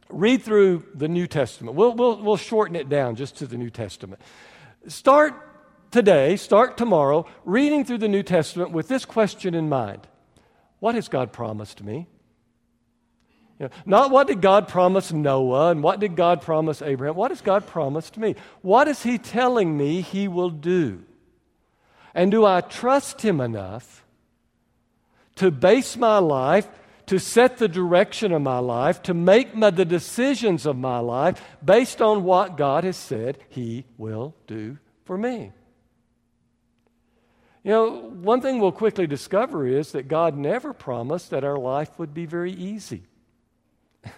Read 0.09 0.43
through 0.43 0.85
the 0.93 1.07
New 1.07 1.27
Testament. 1.27 1.77
We'll, 1.77 1.93
we'll, 1.93 2.21
we'll 2.21 2.38
shorten 2.38 2.75
it 2.75 2.89
down 2.89 3.15
just 3.15 3.38
to 3.38 3.47
the 3.47 3.57
New 3.57 3.69
Testament. 3.69 4.21
Start 4.88 5.91
today, 5.91 6.35
start 6.35 6.77
tomorrow, 6.77 7.27
reading 7.45 7.85
through 7.85 8.00
the 8.00 8.07
New 8.07 8.23
Testament 8.23 8.71
with 8.71 8.88
this 8.88 9.05
question 9.05 9.53
in 9.53 9.69
mind 9.69 10.07
What 10.79 10.95
has 10.95 11.07
God 11.07 11.31
promised 11.31 11.83
me? 11.83 12.07
You 13.59 13.67
know, 13.67 13.71
not 13.85 14.09
what 14.09 14.25
did 14.25 14.41
God 14.41 14.67
promise 14.67 15.13
Noah 15.13 15.69
and 15.69 15.83
what 15.83 16.00
did 16.00 16.15
God 16.15 16.41
promise 16.41 16.81
Abraham. 16.81 17.15
What 17.15 17.29
has 17.29 17.41
God 17.41 17.67
promised 17.67 18.17
me? 18.17 18.35
What 18.63 18.88
is 18.88 19.03
He 19.03 19.19
telling 19.19 19.77
me 19.77 20.01
He 20.01 20.27
will 20.27 20.50
do? 20.50 21.03
And 22.15 22.31
do 22.31 22.43
I 22.43 22.61
trust 22.61 23.21
Him 23.21 23.39
enough 23.39 24.03
to 25.35 25.51
base 25.51 25.95
my 25.95 26.17
life, 26.17 26.67
to 27.12 27.20
set 27.20 27.58
the 27.58 27.68
direction 27.68 28.32
of 28.32 28.41
my 28.41 28.60
life, 28.60 29.01
to 29.03 29.13
make 29.13 29.53
my, 29.53 29.70
the 29.70 29.84
decisions 29.84 30.65
of 30.65 30.77
my 30.77 30.98
life 31.00 31.44
based 31.62 32.01
on 32.01 32.24
what 32.24 32.56
God 32.56 32.86
has 32.86 32.96
said 32.96 33.38
He 33.50 33.84
will 33.98 34.34
do 34.48 34.77
for 35.03 35.18
me? 35.18 35.51
You 37.65 37.72
know, 37.72 38.00
one 38.00 38.39
thing 38.39 38.60
we'll 38.62 38.72
quickly 38.72 39.08
discover 39.08 39.68
is 39.68 39.91
that 39.91 40.08
God 40.08 40.38
never 40.38 40.72
promised 40.72 41.32
that 41.32 41.44
our 41.44 41.58
life 41.58 42.00
would 42.00 42.13
be 42.13 42.25
very 42.25 42.53
easy. 42.53 43.03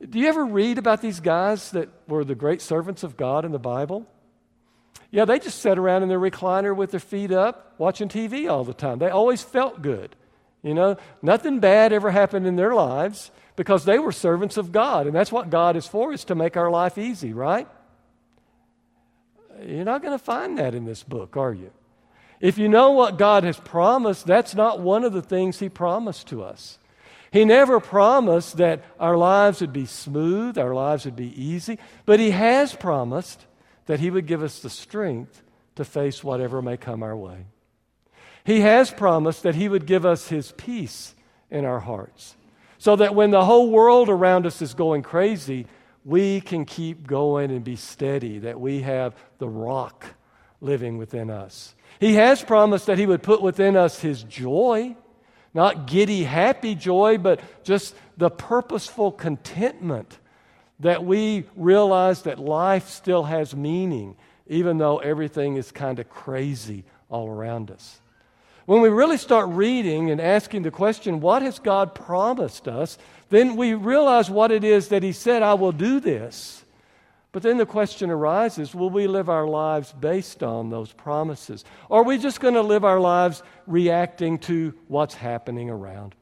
Do 0.00 0.18
you 0.18 0.28
ever 0.28 0.46
read 0.46 0.78
about 0.78 1.02
these 1.02 1.20
guys 1.20 1.70
that 1.72 1.90
were 2.08 2.24
the 2.24 2.34
great 2.34 2.62
servants 2.62 3.02
of 3.02 3.18
God 3.18 3.44
in 3.44 3.52
the 3.52 3.58
Bible? 3.58 4.06
Yeah, 5.10 5.26
they 5.26 5.38
just 5.38 5.58
sat 5.58 5.78
around 5.78 6.02
in 6.02 6.08
their 6.08 6.18
recliner 6.18 6.74
with 6.74 6.92
their 6.92 6.98
feet 6.98 7.30
up, 7.30 7.74
watching 7.76 8.08
TV 8.08 8.50
all 8.50 8.64
the 8.64 8.72
time. 8.72 9.00
They 9.00 9.10
always 9.10 9.42
felt 9.42 9.82
good. 9.82 10.16
You 10.62 10.74
know, 10.74 10.96
nothing 11.22 11.60
bad 11.60 11.92
ever 11.92 12.10
happened 12.10 12.46
in 12.46 12.56
their 12.56 12.74
lives 12.74 13.30
because 13.54 13.84
they 13.84 13.98
were 13.98 14.12
servants 14.12 14.56
of 14.56 14.72
God. 14.72 15.06
And 15.06 15.14
that's 15.14 15.32
what 15.32 15.50
God 15.50 15.76
is 15.76 15.86
for, 15.86 16.12
is 16.12 16.24
to 16.24 16.34
make 16.34 16.56
our 16.56 16.70
life 16.70 16.98
easy, 16.98 17.32
right? 17.32 17.68
You're 19.64 19.84
not 19.84 20.02
going 20.02 20.16
to 20.16 20.22
find 20.22 20.58
that 20.58 20.74
in 20.74 20.84
this 20.84 21.02
book, 21.02 21.36
are 21.36 21.54
you? 21.54 21.70
If 22.40 22.58
you 22.58 22.68
know 22.68 22.90
what 22.90 23.16
God 23.16 23.44
has 23.44 23.58
promised, 23.58 24.26
that's 24.26 24.54
not 24.54 24.80
one 24.80 25.04
of 25.04 25.12
the 25.12 25.22
things 25.22 25.58
He 25.58 25.68
promised 25.68 26.26
to 26.28 26.42
us. 26.42 26.78
He 27.30 27.44
never 27.44 27.80
promised 27.80 28.58
that 28.58 28.84
our 29.00 29.16
lives 29.16 29.60
would 29.60 29.72
be 29.72 29.86
smooth, 29.86 30.58
our 30.58 30.74
lives 30.74 31.04
would 31.06 31.16
be 31.16 31.42
easy, 31.42 31.78
but 32.04 32.20
He 32.20 32.30
has 32.30 32.74
promised 32.74 33.46
that 33.86 34.00
He 34.00 34.10
would 34.10 34.26
give 34.26 34.42
us 34.42 34.60
the 34.60 34.70
strength 34.70 35.42
to 35.76 35.84
face 35.84 36.22
whatever 36.22 36.60
may 36.60 36.76
come 36.76 37.02
our 37.02 37.16
way. 37.16 37.46
He 38.46 38.60
has 38.60 38.92
promised 38.92 39.42
that 39.42 39.56
He 39.56 39.68
would 39.68 39.86
give 39.86 40.06
us 40.06 40.28
His 40.28 40.52
peace 40.52 41.14
in 41.50 41.64
our 41.64 41.80
hearts 41.80 42.36
so 42.78 42.94
that 42.94 43.14
when 43.14 43.32
the 43.32 43.44
whole 43.44 43.70
world 43.70 44.08
around 44.08 44.46
us 44.46 44.62
is 44.62 44.72
going 44.72 45.02
crazy, 45.02 45.66
we 46.04 46.40
can 46.40 46.64
keep 46.64 47.06
going 47.06 47.50
and 47.50 47.64
be 47.64 47.74
steady, 47.74 48.38
that 48.38 48.60
we 48.60 48.82
have 48.82 49.16
the 49.38 49.48
rock 49.48 50.06
living 50.60 50.96
within 50.96 51.28
us. 51.28 51.74
He 51.98 52.14
has 52.14 52.40
promised 52.42 52.86
that 52.86 52.98
He 52.98 53.06
would 53.06 53.24
put 53.24 53.42
within 53.42 53.76
us 53.76 53.98
His 53.98 54.22
joy, 54.22 54.94
not 55.52 55.88
giddy, 55.88 56.22
happy 56.22 56.76
joy, 56.76 57.18
but 57.18 57.40
just 57.64 57.96
the 58.16 58.30
purposeful 58.30 59.10
contentment 59.10 60.20
that 60.78 61.04
we 61.04 61.44
realize 61.56 62.22
that 62.22 62.38
life 62.38 62.90
still 62.90 63.24
has 63.24 63.56
meaning, 63.56 64.14
even 64.46 64.78
though 64.78 64.98
everything 64.98 65.56
is 65.56 65.72
kind 65.72 65.98
of 65.98 66.08
crazy 66.08 66.84
all 67.08 67.28
around 67.28 67.72
us. 67.72 68.00
When 68.66 68.80
we 68.80 68.88
really 68.88 69.16
start 69.16 69.48
reading 69.48 70.10
and 70.10 70.20
asking 70.20 70.62
the 70.62 70.72
question, 70.72 71.20
what 71.20 71.42
has 71.42 71.60
God 71.60 71.94
promised 71.94 72.66
us? 72.66 72.98
Then 73.30 73.56
we 73.56 73.74
realize 73.74 74.28
what 74.28 74.50
it 74.50 74.64
is 74.64 74.88
that 74.88 75.04
He 75.04 75.12
said, 75.12 75.42
I 75.42 75.54
will 75.54 75.72
do 75.72 76.00
this. 76.00 76.64
But 77.30 77.42
then 77.42 77.58
the 77.58 77.66
question 77.66 78.10
arises 78.10 78.74
will 78.74 78.90
we 78.90 79.06
live 79.06 79.28
our 79.28 79.46
lives 79.46 79.92
based 79.92 80.42
on 80.42 80.70
those 80.70 80.92
promises? 80.92 81.64
Or 81.88 82.00
are 82.00 82.04
we 82.04 82.18
just 82.18 82.40
going 82.40 82.54
to 82.54 82.62
live 82.62 82.84
our 82.84 82.98
lives 82.98 83.42
reacting 83.66 84.38
to 84.40 84.74
what's 84.88 85.14
happening 85.14 85.70
around? 85.70 86.14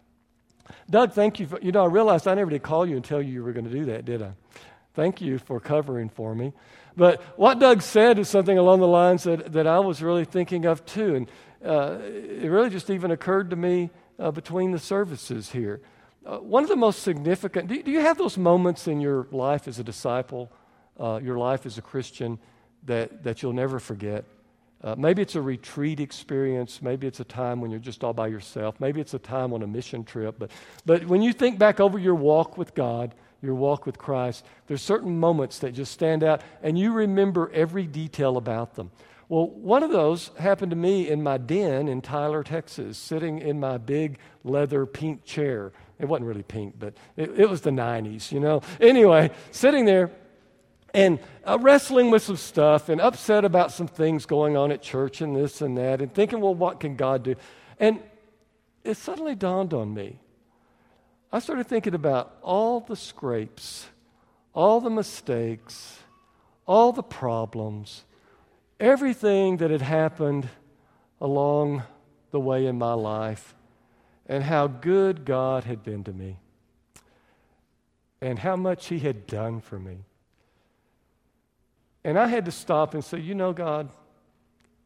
Doug, 0.91 1.13
thank 1.13 1.41
you. 1.41 1.47
For, 1.47 1.61
you 1.61 1.73
know, 1.73 1.85
I 1.85 1.87
realized 1.87 2.27
I 2.29 2.35
never 2.35 2.51
did 2.51 2.63
call 2.63 2.85
you 2.85 2.97
and 2.97 3.05
tell 3.05 3.23
you 3.23 3.33
you 3.33 3.45
were 3.45 3.53
going 3.53 3.67
to 3.67 3.71
do 3.71 3.85
that, 3.87 4.05
did 4.05 4.23
I? 4.23 4.33
Thank 4.95 5.21
you 5.21 5.39
for 5.39 5.61
covering 5.61 6.09
for 6.09 6.35
me. 6.35 6.53
But 6.97 7.23
what 7.37 7.59
Doug 7.59 7.83
said 7.83 8.19
is 8.19 8.29
something 8.29 8.57
along 8.57 8.81
the 8.81 8.87
lines 8.87 9.25
that, 9.25 9.53
that 9.53 9.67
I 9.67 9.81
was 9.81 10.03
really 10.03 10.25
thinking 10.25 10.65
of 10.65 10.85
too. 10.87 11.15
And 11.17 11.29
uh, 11.65 11.99
it 12.03 12.49
really 12.49 12.71
just 12.71 12.91
even 12.91 13.11
occurred 13.11 13.51
to 13.51 13.57
me 13.57 13.91
uh, 14.19 14.31
between 14.31 14.71
the 14.71 14.79
services 14.79 15.51
here. 15.51 15.81
Uh, 16.25 16.39
one 16.39 16.63
of 16.63 16.69
the 16.69 16.77
most 16.77 17.03
significant, 17.03 17.69
do, 17.69 17.83
do, 17.83 17.91
you 17.91 18.01
have 18.01 18.17
those 18.17 18.39
moments 18.39 18.89
in 18.89 19.01
your 19.01 19.27
life 19.31 19.69
as 19.69 19.79
a 19.79 19.85
disciple, 19.85 20.51
uh, 20.99 21.21
your 21.23 21.37
life 21.37 21.67
as 21.67 21.77
a 21.77 21.83
Christian, 21.83 22.39
that, 22.85 23.25
that 23.25 23.43
you'll 23.43 23.53
never 23.53 23.79
forget? 23.79 24.25
Uh, 24.83 24.95
maybe 24.97 25.23
it's 25.23 25.35
a 25.35 25.41
retreat 25.41 25.99
experience. 25.99 26.83
Maybe 26.83 27.07
it's 27.07 27.21
a 27.21 27.25
time 27.25 27.61
when 27.61 27.71
you're 27.71 27.81
just 27.81 28.05
all 28.05 28.13
by 28.13 28.27
yourself. 28.29 28.79
Maybe 28.81 29.01
it's 29.01 29.15
a 29.15 29.19
time 29.19 29.53
on 29.53 29.63
a 29.63 29.67
mission 29.67 30.05
trip. 30.05 30.37
But, 30.39 30.51
but 30.85 31.07
when 31.07 31.23
you 31.23 31.33
think 31.33 31.59
back 31.59 31.81
over 31.81 31.99
your 31.99 32.15
walk 32.15 32.59
with 32.59 32.75
God, 32.75 33.15
your 33.45 33.55
walk 33.55 33.87
with 33.87 33.99
Christ, 33.99 34.45
there's 34.67 34.83
certain 34.83 35.19
moments 35.19 35.59
that 35.61 35.73
just 35.73 35.93
stand 35.93 36.25
out 36.25 36.43
and 36.63 36.79
you 36.79 36.93
remember 36.93 37.51
every 37.53 37.87
detail 37.87 38.37
about 38.37 38.75
them. 38.75 38.91
Well, 39.29 39.49
one 39.49 39.83
of 39.83 39.91
those 39.91 40.31
happened 40.39 40.71
to 40.71 40.77
me 40.77 41.09
in 41.09 41.23
my 41.23 41.39
den 41.39 41.89
in 41.89 42.03
Tyler, 42.03 42.43
Texas, 42.43 42.99
sitting 42.99 43.39
in 43.39 43.59
my 43.59 43.79
big 43.79 44.19
leather 44.43 44.85
pink 44.85 45.25
chair. 45.25 45.73
It 45.99 46.07
wasn't 46.07 46.27
really 46.27 46.43
pink, 46.43 46.75
but 46.79 46.95
it, 47.17 47.31
it 47.39 47.49
was 47.49 47.63
the 47.63 47.71
90s, 47.71 48.31
you 48.31 48.41
know. 48.41 48.63
Anyway, 48.81 49.31
sitting 49.51 49.87
there 49.87 50.11
and 50.93 51.19
uh, 51.45 51.59
wrestling 51.61 52.11
with 52.11 52.23
some 52.23 52.37
stuff 52.37 52.89
and 52.89 53.01
upset 53.01 53.45
about 53.45 53.73
some 53.73 53.89
things 53.89 54.27
going 54.27 54.57
on 54.57 54.71
at 54.71 54.83
church 54.83 55.21
and 55.21 55.35
this 55.35 55.61
and 55.61 55.77
that 55.79 56.01
and 56.01 56.13
thinking, 56.13 56.41
well, 56.41 56.55
what 56.55 56.79
can 56.79 56.95
God 56.95 57.25
do? 57.25 57.35
And 57.81 58.01
it 58.85 58.97
suddenly 58.97 59.35
dawned 59.35 59.73
on 59.73 59.95
me. 59.95 60.21
I 61.35 61.41
started 61.41 61.67
thinking 61.67 61.95
about 61.95 62.39
all 62.41 62.81
the 62.81 62.97
scrapes, 62.97 63.89
all 64.55 64.81
the 64.81 64.89
mistakes, 64.89 65.99
all 66.67 66.93
the 66.93 67.03
problems 67.03 68.05
everything 68.81 69.59
that 69.59 69.71
had 69.71 69.83
happened 69.83 70.49
along 71.21 71.83
the 72.31 72.41
way 72.41 72.67
in 72.67 72.77
my 72.77 72.93
life 72.93 73.55
and 74.27 74.43
how 74.43 74.67
good 74.67 75.25
God 75.25 75.65
had 75.65 75.83
been 75.83 76.05
to 76.05 76.13
me 76.13 76.37
and 78.21 78.39
how 78.39 78.57
much 78.57 78.87
He 78.87 78.99
had 78.99 79.27
done 79.27 79.61
for 79.61 79.79
me. 79.79 79.99
And 82.05 82.19
I 82.19 82.27
had 82.27 82.45
to 82.45 82.51
stop 82.51 82.95
and 82.95 83.05
say, 83.05 83.19
you 83.19 83.35
know, 83.35 83.53
God, 83.53 83.89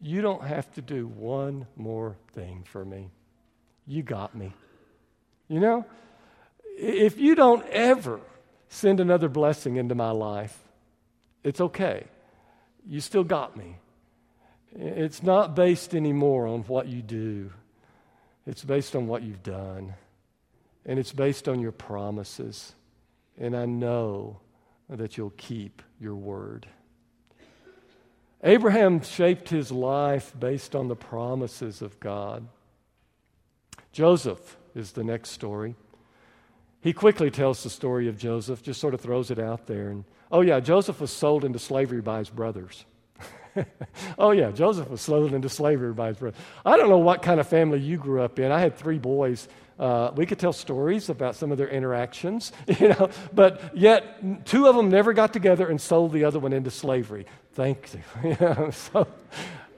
you 0.00 0.21
don't 0.21 0.45
have 0.45 0.73
to 0.75 0.83
do 0.83 1.07
one 1.09 1.67
more 1.76 2.17
thing 2.33 2.64
for 2.71 2.85
me. 2.85 3.11
You 3.87 4.02
got 4.02 4.37
me. 4.37 4.52
You 5.49 5.61
know, 5.61 5.87
if 6.78 7.18
you 7.18 7.35
don't 7.35 7.66
ever 7.68 8.20
send 8.68 9.00
another 9.00 9.28
blessing 9.28 9.76
into 9.76 9.94
my 9.94 10.11
life, 10.11 10.56
it's 11.42 11.61
okay 11.61 12.06
you 12.88 13.00
still 13.00 13.25
got 13.25 13.56
me. 13.56 13.76
It's 14.75 15.23
not 15.23 15.54
based 15.54 15.94
anymore 15.94 16.47
on 16.47 16.62
what 16.62 16.88
you 16.88 17.02
do, 17.02 17.52
it's 18.47 18.64
based 18.64 18.97
on 18.97 19.06
what 19.06 19.23
you've 19.23 19.42
done. 19.42 19.94
And 20.87 20.99
it's 20.99 21.12
based 21.12 21.49
on 21.49 21.61
your 21.61 21.73
promises. 21.73 22.75
And 23.38 23.54
I 23.54 23.66
know 23.66 24.40
that 24.88 25.18
you'll 25.18 25.35
keep 25.37 25.82
your 26.00 26.14
word. 26.14 26.66
Abraham 28.42 29.02
shaped 29.02 29.50
his 29.50 29.71
life 29.71 30.32
based 30.38 30.75
on 30.75 30.88
the 30.88 30.97
promises 30.97 31.82
of 31.82 32.00
God. 32.00 32.49
Joseph 33.93 34.56
is 34.75 34.93
the 34.93 35.04
next 35.04 35.30
story. 35.30 35.75
He 36.80 36.93
quickly 36.93 37.30
tells 37.30 37.62
the 37.62 37.71
story 37.71 38.08
of 38.08 38.17
Joseph, 38.17 38.62
just 38.62 38.80
sort 38.80 38.95
of 38.95 39.00
throws 39.00 39.30
it 39.30 39.38
out 39.38 39.67
there. 39.67 39.88
And 39.88 40.04
Oh, 40.30 40.43
yeah, 40.43 40.60
Joseph 40.60 41.00
was 41.00 41.10
sold 41.10 41.45
into 41.45 41.58
slavery 41.58 42.02
by 42.02 42.19
his 42.19 42.28
brothers. 42.28 42.84
oh, 44.19 44.32
yeah, 44.32 44.50
Joseph 44.50 44.88
was 44.91 45.00
sold 45.00 45.32
into 45.32 45.49
slavery 45.49 45.93
by 45.93 46.08
his 46.08 46.19
brothers. 46.19 46.38
I 46.64 46.76
don't 46.76 46.91
know 46.91 46.99
what 46.99 47.23
kind 47.23 47.41
of 47.41 47.49
family 47.49 47.80
you 47.80 47.97
grew 47.97 48.23
up 48.23 48.38
in. 48.38 48.52
I 48.52 48.60
had 48.60 48.76
three 48.76 48.99
boys. 48.99 49.49
Uh, 49.78 50.10
we 50.14 50.26
could 50.26 50.38
tell 50.38 50.52
stories 50.52 51.08
about 51.08 51.34
some 51.34 51.50
of 51.50 51.56
their 51.56 51.69
interactions, 51.69 52.52
you 52.78 52.88
know, 52.88 53.08
but 53.32 53.76
yet 53.76 54.45
two 54.45 54.67
of 54.67 54.76
them 54.76 54.91
never 54.91 55.12
got 55.12 55.32
together 55.32 55.69
and 55.69 55.80
sold 55.80 56.12
the 56.12 56.25
other 56.25 56.38
one 56.38 56.52
into 56.52 56.71
slavery. 56.71 57.26
Thank 57.54 57.91
you. 57.95 58.34
so, 58.73 59.06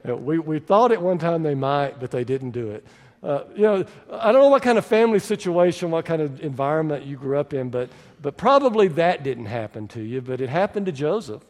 you 0.03 0.09
know, 0.09 0.15
we, 0.17 0.39
we 0.39 0.59
thought 0.59 0.91
at 0.91 1.01
one 1.01 1.17
time 1.17 1.43
they 1.43 1.55
might, 1.55 1.99
but 1.99 2.11
they 2.11 2.23
didn't 2.23 2.51
do 2.51 2.71
it. 2.71 2.85
Uh, 3.23 3.43
you 3.55 3.61
know, 3.61 3.85
I 4.11 4.31
don't 4.31 4.41
know 4.41 4.49
what 4.49 4.63
kind 4.63 4.77
of 4.77 4.85
family 4.85 5.19
situation, 5.19 5.91
what 5.91 6.05
kind 6.05 6.21
of 6.21 6.41
environment 6.41 7.05
you 7.05 7.17
grew 7.17 7.37
up 7.37 7.53
in, 7.53 7.69
but, 7.69 7.89
but 8.19 8.35
probably 8.35 8.87
that 8.89 9.23
didn't 9.23 9.45
happen 9.45 9.87
to 9.89 10.01
you, 10.01 10.21
but 10.21 10.41
it 10.41 10.49
happened 10.49 10.87
to 10.87 10.91
Joseph. 10.91 11.43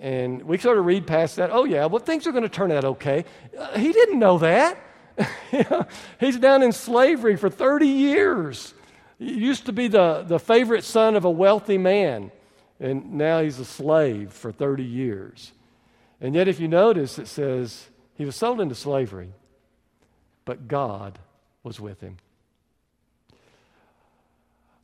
And 0.00 0.42
we 0.42 0.58
sort 0.58 0.78
of 0.78 0.86
read 0.86 1.06
past 1.06 1.36
that. 1.36 1.50
Oh, 1.52 1.64
yeah, 1.64 1.86
well, 1.86 2.02
things 2.02 2.26
are 2.26 2.32
going 2.32 2.42
to 2.42 2.48
turn 2.48 2.72
out 2.72 2.84
okay. 2.84 3.24
Uh, 3.56 3.78
he 3.78 3.92
didn't 3.92 4.18
know 4.18 4.38
that. 4.38 4.78
He's 6.20 6.36
down 6.36 6.62
in 6.62 6.72
slavery 6.72 7.36
for 7.36 7.50
30 7.50 7.86
years. 7.86 8.74
He 9.18 9.34
used 9.34 9.66
to 9.66 9.72
be 9.72 9.88
the, 9.88 10.24
the 10.26 10.38
favorite 10.38 10.84
son 10.84 11.16
of 11.16 11.24
a 11.24 11.30
wealthy 11.30 11.78
man, 11.78 12.30
and 12.78 13.14
now 13.14 13.42
he's 13.42 13.58
a 13.58 13.64
slave 13.64 14.32
for 14.32 14.52
30 14.52 14.84
years. 14.84 15.50
And 16.20 16.36
yet, 16.36 16.46
if 16.46 16.60
you 16.60 16.68
notice, 16.68 17.18
it 17.18 17.26
says 17.26 17.88
he 18.14 18.24
was 18.24 18.36
sold 18.36 18.60
into 18.60 18.76
slavery 18.76 19.32
but 20.48 20.66
God 20.66 21.18
was 21.62 21.78
with 21.78 22.00
him. 22.00 22.16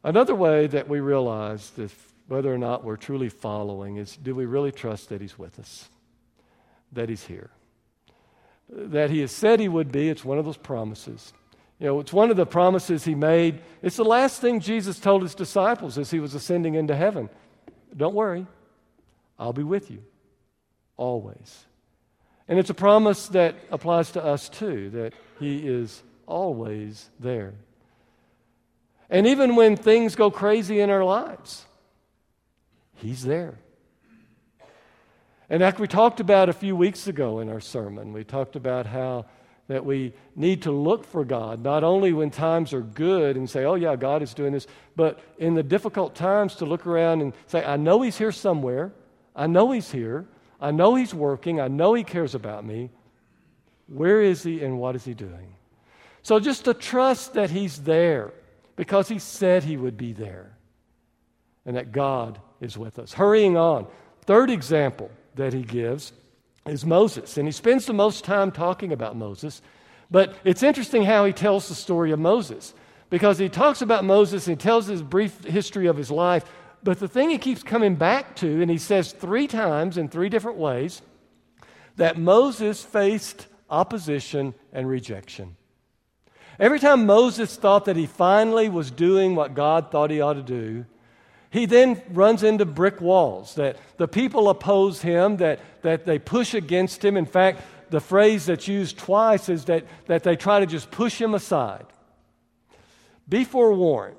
Another 0.02 0.34
way 0.34 0.66
that 0.66 0.90
we 0.90 1.00
realize 1.00 1.70
that 1.70 1.90
whether 2.28 2.52
or 2.52 2.58
not 2.58 2.84
we're 2.84 2.98
truly 2.98 3.30
following 3.30 3.96
is 3.96 4.14
do 4.14 4.34
we 4.34 4.44
really 4.44 4.72
trust 4.72 5.08
that 5.08 5.22
He's 5.22 5.38
with 5.38 5.58
us? 5.58 5.88
That 6.92 7.08
He's 7.08 7.24
here? 7.24 7.48
That 8.68 9.08
He 9.08 9.20
has 9.20 9.32
said 9.32 9.58
He 9.58 9.68
would 9.70 9.90
be, 9.90 10.10
it's 10.10 10.22
one 10.22 10.36
of 10.36 10.44
those 10.44 10.58
promises. 10.58 11.32
You 11.80 11.86
know, 11.86 12.00
it's 12.00 12.12
one 12.12 12.30
of 12.30 12.36
the 12.36 12.44
promises 12.44 13.02
He 13.02 13.14
made. 13.14 13.62
It's 13.80 13.96
the 13.96 14.04
last 14.04 14.42
thing 14.42 14.60
Jesus 14.60 15.00
told 15.00 15.22
His 15.22 15.34
disciples 15.34 15.96
as 15.96 16.10
He 16.10 16.20
was 16.20 16.34
ascending 16.34 16.74
into 16.74 16.94
heaven. 16.94 17.30
Don't 17.96 18.14
worry, 18.14 18.46
I'll 19.38 19.54
be 19.54 19.62
with 19.62 19.90
you 19.90 20.02
always. 20.98 21.64
And 22.48 22.58
it's 22.58 22.68
a 22.68 22.74
promise 22.74 23.28
that 23.28 23.54
applies 23.70 24.10
to 24.10 24.22
us 24.22 24.50
too, 24.50 24.90
that 24.90 25.14
He 25.38 25.66
is 25.66 26.02
always 26.26 27.10
there. 27.20 27.54
And 29.10 29.26
even 29.26 29.56
when 29.56 29.76
things 29.76 30.14
go 30.14 30.30
crazy 30.30 30.80
in 30.80 30.90
our 30.90 31.04
lives, 31.04 31.66
He's 32.96 33.24
there. 33.24 33.58
And 35.50 35.62
like 35.62 35.78
we 35.78 35.86
talked 35.86 36.20
about 36.20 36.48
a 36.48 36.54
few 36.54 36.74
weeks 36.74 37.06
ago 37.06 37.40
in 37.40 37.48
our 37.50 37.60
sermon, 37.60 38.12
we 38.12 38.24
talked 38.24 38.56
about 38.56 38.86
how 38.86 39.26
that 39.68 39.84
we 39.84 40.12
need 40.36 40.62
to 40.62 40.72
look 40.72 41.04
for 41.04 41.24
God, 41.24 41.62
not 41.62 41.84
only 41.84 42.12
when 42.12 42.30
times 42.30 42.72
are 42.72 42.82
good 42.82 43.36
and 43.36 43.48
say, 43.48 43.64
oh, 43.64 43.76
yeah, 43.76 43.96
God 43.96 44.22
is 44.22 44.34
doing 44.34 44.52
this, 44.52 44.66
but 44.94 45.20
in 45.38 45.54
the 45.54 45.62
difficult 45.62 46.14
times 46.14 46.56
to 46.56 46.66
look 46.66 46.86
around 46.86 47.22
and 47.22 47.32
say, 47.46 47.64
I 47.64 47.76
know 47.76 48.02
He's 48.02 48.18
here 48.18 48.32
somewhere. 48.32 48.92
I 49.34 49.46
know 49.46 49.70
He's 49.70 49.90
here. 49.90 50.26
I 50.60 50.70
know 50.70 50.94
He's 50.94 51.14
working. 51.14 51.60
I 51.60 51.68
know 51.68 51.94
He 51.94 52.04
cares 52.04 52.34
about 52.34 52.64
me. 52.64 52.90
Where 53.86 54.20
is 54.20 54.42
He 54.42 54.62
and 54.62 54.78
what 54.78 54.96
is 54.96 55.04
He 55.04 55.14
doing? 55.14 55.54
So 56.22 56.40
just 56.40 56.64
to 56.64 56.74
trust 56.74 57.34
that 57.34 57.50
He's 57.50 57.82
there 57.82 58.32
because 58.76 59.08
He 59.08 59.18
said 59.18 59.64
He 59.64 59.76
would 59.76 59.96
be 59.96 60.12
there 60.12 60.56
and 61.66 61.76
that 61.76 61.92
God 61.92 62.40
is 62.60 62.76
with 62.78 62.98
us. 62.98 63.12
Hurrying 63.12 63.56
on. 63.56 63.86
Third 64.22 64.50
example 64.50 65.10
that 65.34 65.52
He 65.52 65.62
gives 65.62 66.12
is 66.66 66.84
Moses. 66.84 67.36
And 67.36 67.46
He 67.46 67.52
spends 67.52 67.86
the 67.86 67.92
most 67.92 68.24
time 68.24 68.50
talking 68.50 68.92
about 68.92 69.16
Moses. 69.16 69.62
But 70.10 70.34
it's 70.44 70.62
interesting 70.62 71.04
how 71.04 71.24
He 71.24 71.32
tells 71.32 71.68
the 71.68 71.74
story 71.74 72.10
of 72.10 72.18
Moses 72.18 72.74
because 73.10 73.38
He 73.38 73.48
talks 73.48 73.82
about 73.82 74.04
Moses 74.04 74.46
and 74.46 74.56
He 74.56 74.62
tells 74.62 74.86
his 74.86 75.02
brief 75.02 75.44
history 75.44 75.86
of 75.86 75.96
his 75.96 76.10
life. 76.10 76.44
But 76.84 77.00
the 77.00 77.08
thing 77.08 77.30
he 77.30 77.38
keeps 77.38 77.62
coming 77.62 77.94
back 77.94 78.36
to, 78.36 78.60
and 78.60 78.70
he 78.70 78.76
says 78.76 79.12
three 79.12 79.46
times 79.46 79.96
in 79.96 80.08
three 80.08 80.28
different 80.28 80.58
ways, 80.58 81.00
that 81.96 82.18
Moses 82.18 82.82
faced 82.82 83.46
opposition 83.70 84.54
and 84.72 84.88
rejection. 84.88 85.56
Every 86.58 86.78
time 86.78 87.06
Moses 87.06 87.56
thought 87.56 87.86
that 87.86 87.96
he 87.96 88.06
finally 88.06 88.68
was 88.68 88.90
doing 88.90 89.34
what 89.34 89.54
God 89.54 89.90
thought 89.90 90.10
he 90.10 90.20
ought 90.20 90.34
to 90.34 90.42
do, 90.42 90.86
he 91.50 91.66
then 91.66 92.00
runs 92.10 92.42
into 92.42 92.64
brick 92.64 93.00
walls 93.00 93.54
that 93.54 93.76
the 93.96 94.08
people 94.08 94.48
oppose 94.48 95.02
him, 95.02 95.36
that, 95.38 95.60
that 95.82 96.04
they 96.04 96.18
push 96.18 96.54
against 96.54 97.04
him. 97.04 97.16
In 97.16 97.26
fact, 97.26 97.62
the 97.90 98.00
phrase 98.00 98.46
that's 98.46 98.66
used 98.66 98.98
twice 98.98 99.48
is 99.48 99.64
that, 99.66 99.84
that 100.06 100.24
they 100.24 100.36
try 100.36 100.60
to 100.60 100.66
just 100.66 100.90
push 100.90 101.20
him 101.20 101.34
aside. 101.34 101.86
Be 103.28 103.44
forewarned 103.44 104.16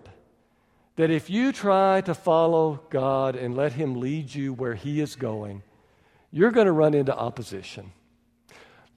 that 0.96 1.12
if 1.12 1.30
you 1.30 1.52
try 1.52 2.02
to 2.02 2.14
follow 2.14 2.82
God 2.90 3.36
and 3.36 3.56
let 3.56 3.74
him 3.74 4.00
lead 4.00 4.34
you 4.34 4.54
where 4.54 4.76
he 4.76 5.02
is 5.02 5.16
going, 5.16 5.62
you're 6.32 6.52
going 6.52 6.68
to 6.68 6.72
run 6.72 6.94
into 6.94 7.16
opposition. 7.16 7.92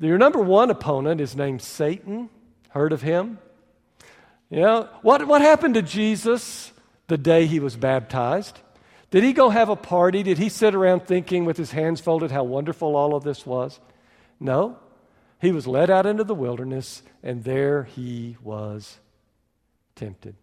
Your 0.01 0.19
number 0.19 0.41
one 0.41 0.71
opponent 0.71 1.21
is 1.21 1.35
named 1.35 1.63
Satan. 1.63 2.31
Heard 2.71 2.93
of 2.93 3.03
him? 3.03 3.39
Know, 4.51 4.89
what, 5.03 5.27
what 5.27 5.43
happened 5.43 5.75
to 5.75 5.83
Jesus 5.83 6.73
the 7.09 7.19
day 7.19 7.47
he 7.47 7.61
was 7.61 7.77
baptized? 7.77 8.59
Did 9.11 9.25
he 9.25 9.33
go 9.33 9.49
have 9.49 9.69
a 9.69 9.77
party? 9.77 10.23
Did 10.23 10.39
he 10.39 10.49
sit 10.49 10.75
around 10.75 11.07
thinking 11.07 11.45
with 11.45 11.57
his 11.57 11.73
hands 11.73 12.01
folded 12.01 12.31
how 12.31 12.45
wonderful 12.45 12.95
all 12.95 13.15
of 13.15 13.25
this 13.25 13.45
was? 13.45 13.81
No. 14.39 14.79
He 15.41 15.53
was 15.53 15.67
led 15.67 15.91
out 15.91 16.07
into 16.07 16.25
the 16.25 16.35
wilderness, 16.35 17.03
and 17.23 17.45
there 17.45 17.85
he 17.85 18.37
was 18.43 18.99
tempted. 19.95 20.35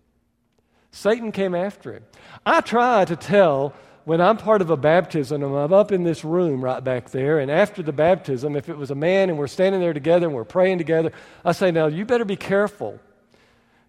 Satan 0.91 1.31
came 1.31 1.53
after 1.53 1.93
him. 1.93 2.03
I 2.45 2.61
try 2.61 3.05
to 3.05 3.15
tell 3.15 3.73
when 4.05 4.21
I'm 4.21 4.37
part 4.37 4.61
of 4.61 4.69
a 4.69 4.77
baptism 4.77 5.43
and 5.43 5.55
I'm 5.55 5.73
up 5.73 5.91
in 5.91 6.03
this 6.03 6.23
room 6.23 6.63
right 6.63 6.83
back 6.83 7.09
there, 7.09 7.39
and 7.39 7.51
after 7.51 7.83
the 7.83 7.91
baptism, 7.91 8.55
if 8.55 8.69
it 8.69 8.77
was 8.77 8.91
a 8.91 8.95
man 8.95 9.29
and 9.29 9.37
we're 9.37 9.47
standing 9.47 9.81
there 9.81 9.93
together 9.93 10.27
and 10.27 10.35
we're 10.35 10.43
praying 10.43 10.77
together, 10.77 11.11
I 11.43 11.51
say, 11.51 11.71
Now, 11.71 11.87
you 11.87 12.05
better 12.05 12.25
be 12.25 12.35
careful 12.35 12.99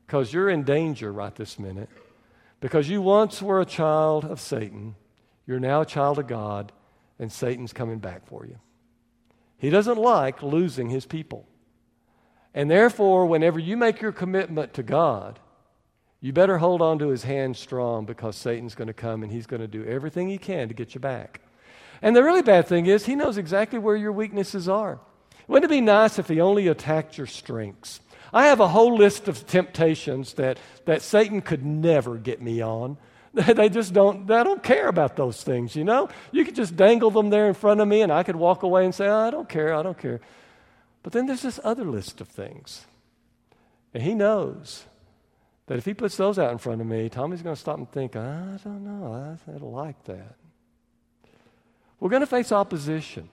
because 0.07 0.33
you're 0.33 0.49
in 0.49 0.65
danger 0.65 1.13
right 1.13 1.35
this 1.35 1.59
minute. 1.59 1.91
Because 2.61 2.89
you 2.89 3.03
once 3.03 3.43
were 3.43 3.61
a 3.61 3.67
child 3.67 4.25
of 4.25 4.41
Satan, 4.41 4.97
you're 5.47 5.61
now 5.61 5.83
a 5.83 5.87
child 5.87 6.19
of 6.19 6.27
God, 6.27 6.73
and 7.19 7.31
Satan's 7.31 7.75
coming 7.75 7.99
back 7.99 8.27
for 8.27 8.47
you. 8.47 8.59
He 9.59 9.69
doesn't 9.69 9.99
like 9.99 10.43
losing 10.43 10.89
his 10.89 11.05
people. 11.05 11.47
And 12.55 12.71
therefore, 12.71 13.27
whenever 13.27 13.59
you 13.59 13.77
make 13.77 14.01
your 14.01 14.13
commitment 14.13 14.73
to 14.75 14.83
God, 14.83 15.39
you 16.21 16.33
better 16.33 16.59
hold 16.59 16.83
on 16.83 16.99
to 16.99 17.09
his 17.09 17.25
hand 17.25 17.57
strong 17.57 18.05
because 18.05 18.37
Satan's 18.37 18.75
going 18.75 18.89
to 18.89 18.95
come 18.95 19.23
and 19.23 19.31
he's 19.31 19.47
going 19.47 19.61
to 19.61 19.69
do 19.69 19.85
everything 19.85 20.29
he 20.29 20.39
can 20.39 20.69
to 20.69 20.75
get 20.75 20.95
you 20.95 21.01
back. 21.01 21.41
And 22.03 22.15
the 22.15 22.23
really 22.23 22.43
bad 22.43 22.67
thing 22.67 22.87
is, 22.87 23.07
he 23.07 23.15
knows 23.15 23.39
exactly 23.39 23.79
where 23.79 23.97
your 23.97 24.13
weaknesses 24.13 24.69
are. 24.69 24.99
Wouldn't 25.49 25.71
it 25.71 25.75
be 25.75 25.81
nice 25.81 26.19
if 26.19 26.29
he 26.29 26.41
only 26.41 26.69
attacked 26.69 27.17
your 27.17 27.27
strengths? 27.27 28.01
I 28.33 28.47
have 28.47 28.61
a 28.61 28.69
whole 28.69 28.97
list 28.97 29.29
of 29.29 29.47
temptations 29.47 30.35
that, 30.35 30.59
that 30.85 31.03
Satan 31.03 31.41
could 31.41 31.65
never 31.65 32.17
get 32.17 32.41
me 32.41 32.63
on. 32.63 32.99
They 33.37 33.69
just 33.69 33.93
don't, 33.93 34.27
they 34.27 34.43
don't 34.43 34.63
care 34.63 34.89
about 34.89 35.17
those 35.17 35.43
things, 35.43 35.77
you 35.77 35.85
know? 35.85 36.09
You 36.33 36.43
could 36.43 36.55
just 36.55 36.75
dangle 36.75 37.11
them 37.11 37.29
there 37.29 37.49
in 37.49 37.53
front 37.53 37.83
of 37.83 37.87
me 37.87 38.01
and 38.01 38.11
I 38.11 38.23
could 38.23 38.37
walk 38.37 38.63
away 38.63 38.87
and 38.87 38.95
say, 38.95 39.09
oh, 39.09 39.27
I 39.27 39.31
don't 39.31 39.47
care, 39.47 39.75
I 39.75 39.83
don't 39.83 39.99
care. 39.99 40.23
But 41.03 41.13
then 41.13 41.27
there's 41.27 41.43
this 41.43 41.61
other 41.63 41.85
list 41.85 42.23
of 42.23 42.29
things. 42.29 42.87
And 43.93 44.03
he 44.03 44.15
knows 44.15 44.87
that 45.67 45.79
if 45.79 45.85
he 45.85 45.95
puts 45.95 46.17
those 46.17 46.39
out 46.39 46.53
in 46.53 46.59
front 46.59 46.81
of 46.81 46.87
me, 46.87 47.09
Tommy's 47.09 47.43
going 47.43 47.57
to 47.57 47.61
stop 47.61 47.79
and 47.79 47.91
think, 47.91 48.17
I 48.17 48.59
don't 48.63 48.85
know, 48.85 49.37
I 49.47 49.51
don't 49.51 49.73
like 49.73 50.03
that. 50.05 50.37
We're 51.99 52.11
going 52.11 52.21
to 52.21 52.27
face 52.27 52.53
opposition. 52.53 53.29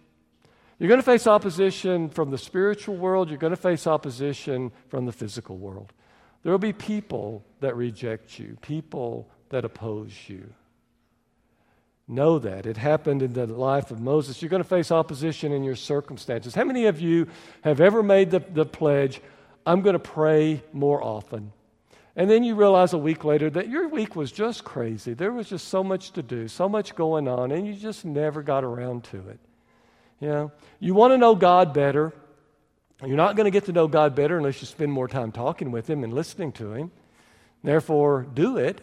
You're 0.80 0.90
going 0.90 1.00
to 1.00 1.06
face 1.06 1.28
opposition 1.28 2.10
from 2.10 2.32
the 2.32 2.38
spiritual 2.38 2.96
world, 2.96 3.30
you're 3.30 3.38
going 3.38 3.52
to 3.52 3.58
face 3.58 3.86
opposition 3.86 4.72
from 4.90 5.06
the 5.06 5.12
physical 5.12 5.58
world. 5.58 5.94
There 6.42 6.52
will 6.52 6.60
be 6.60 6.74
people 6.74 7.46
that 7.62 7.76
reject 7.76 8.38
you, 8.38 8.58
people 8.62 9.30
that 9.50 9.64
oppose 9.64 10.12
you. 10.28 10.54
Know 12.06 12.38
that. 12.40 12.66
It 12.66 12.76
happened 12.76 13.22
in 13.22 13.32
the 13.32 13.48
life 13.48 13.90
of 13.90 14.02
Moses. 14.02 14.42
You're 14.42 14.50
going 14.50 14.62
to 14.64 14.68
face 14.68 14.92
opposition 14.92 15.54
in 15.54 15.64
your 15.64 15.78
circumstances. 15.78 16.54
How 16.54 16.66
many 16.66 16.88
of 16.88 17.00
you 17.00 17.28
have 17.62 17.80
ever 17.80 18.04
made 18.04 18.32
the, 18.32 18.40
the 18.40 18.66
pledge, 18.66 19.22
I'm 19.66 19.82
going 19.82 19.94
to 19.94 20.00
pray 20.00 20.64
more 20.74 21.02
often? 21.02 21.54
And 22.16 22.30
then 22.30 22.44
you 22.44 22.56
realize 22.56 22.94
a 22.94 22.98
week 22.98 23.24
later 23.24 23.50
that 23.50 23.70
your 23.70 23.88
week 23.88 24.16
was 24.16 24.32
just 24.32 24.64
crazy. 24.64 25.14
There 25.14 25.32
was 25.32 25.50
just 25.50 25.68
so 25.68 25.84
much 25.84 26.12
to 26.12 26.22
do, 26.22 26.48
so 26.48 26.70
much 26.70 26.96
going 26.96 27.28
on, 27.28 27.52
and 27.52 27.66
you 27.66 27.74
just 27.74 28.06
never 28.06 28.44
got 28.44 28.64
around 28.64 29.04
to 29.06 29.18
it. 29.30 29.40
You 30.20 30.28
know, 30.30 30.52
you 30.80 30.94
want 30.94 31.12
to 31.14 31.18
know 31.18 31.36
God 31.36 31.74
better. 31.74 32.14
You're 33.04 33.18
not 33.18 33.36
going 33.36 33.46
to 33.46 33.52
get 33.52 33.66
to 33.66 33.74
know 33.74 33.88
God 33.88 34.16
better 34.16 34.38
unless 34.38 34.62
you 34.62 34.68
spend 34.68 34.92
more 34.92 35.08
time 35.08 35.32
talking 35.32 35.72
with 35.72 35.90
Him 35.90 36.04
and 36.04 36.14
listening 36.14 36.52
to 36.54 36.74
Him. 36.74 36.92
Therefore, 37.64 38.28
do 38.34 38.58
it. 38.58 38.82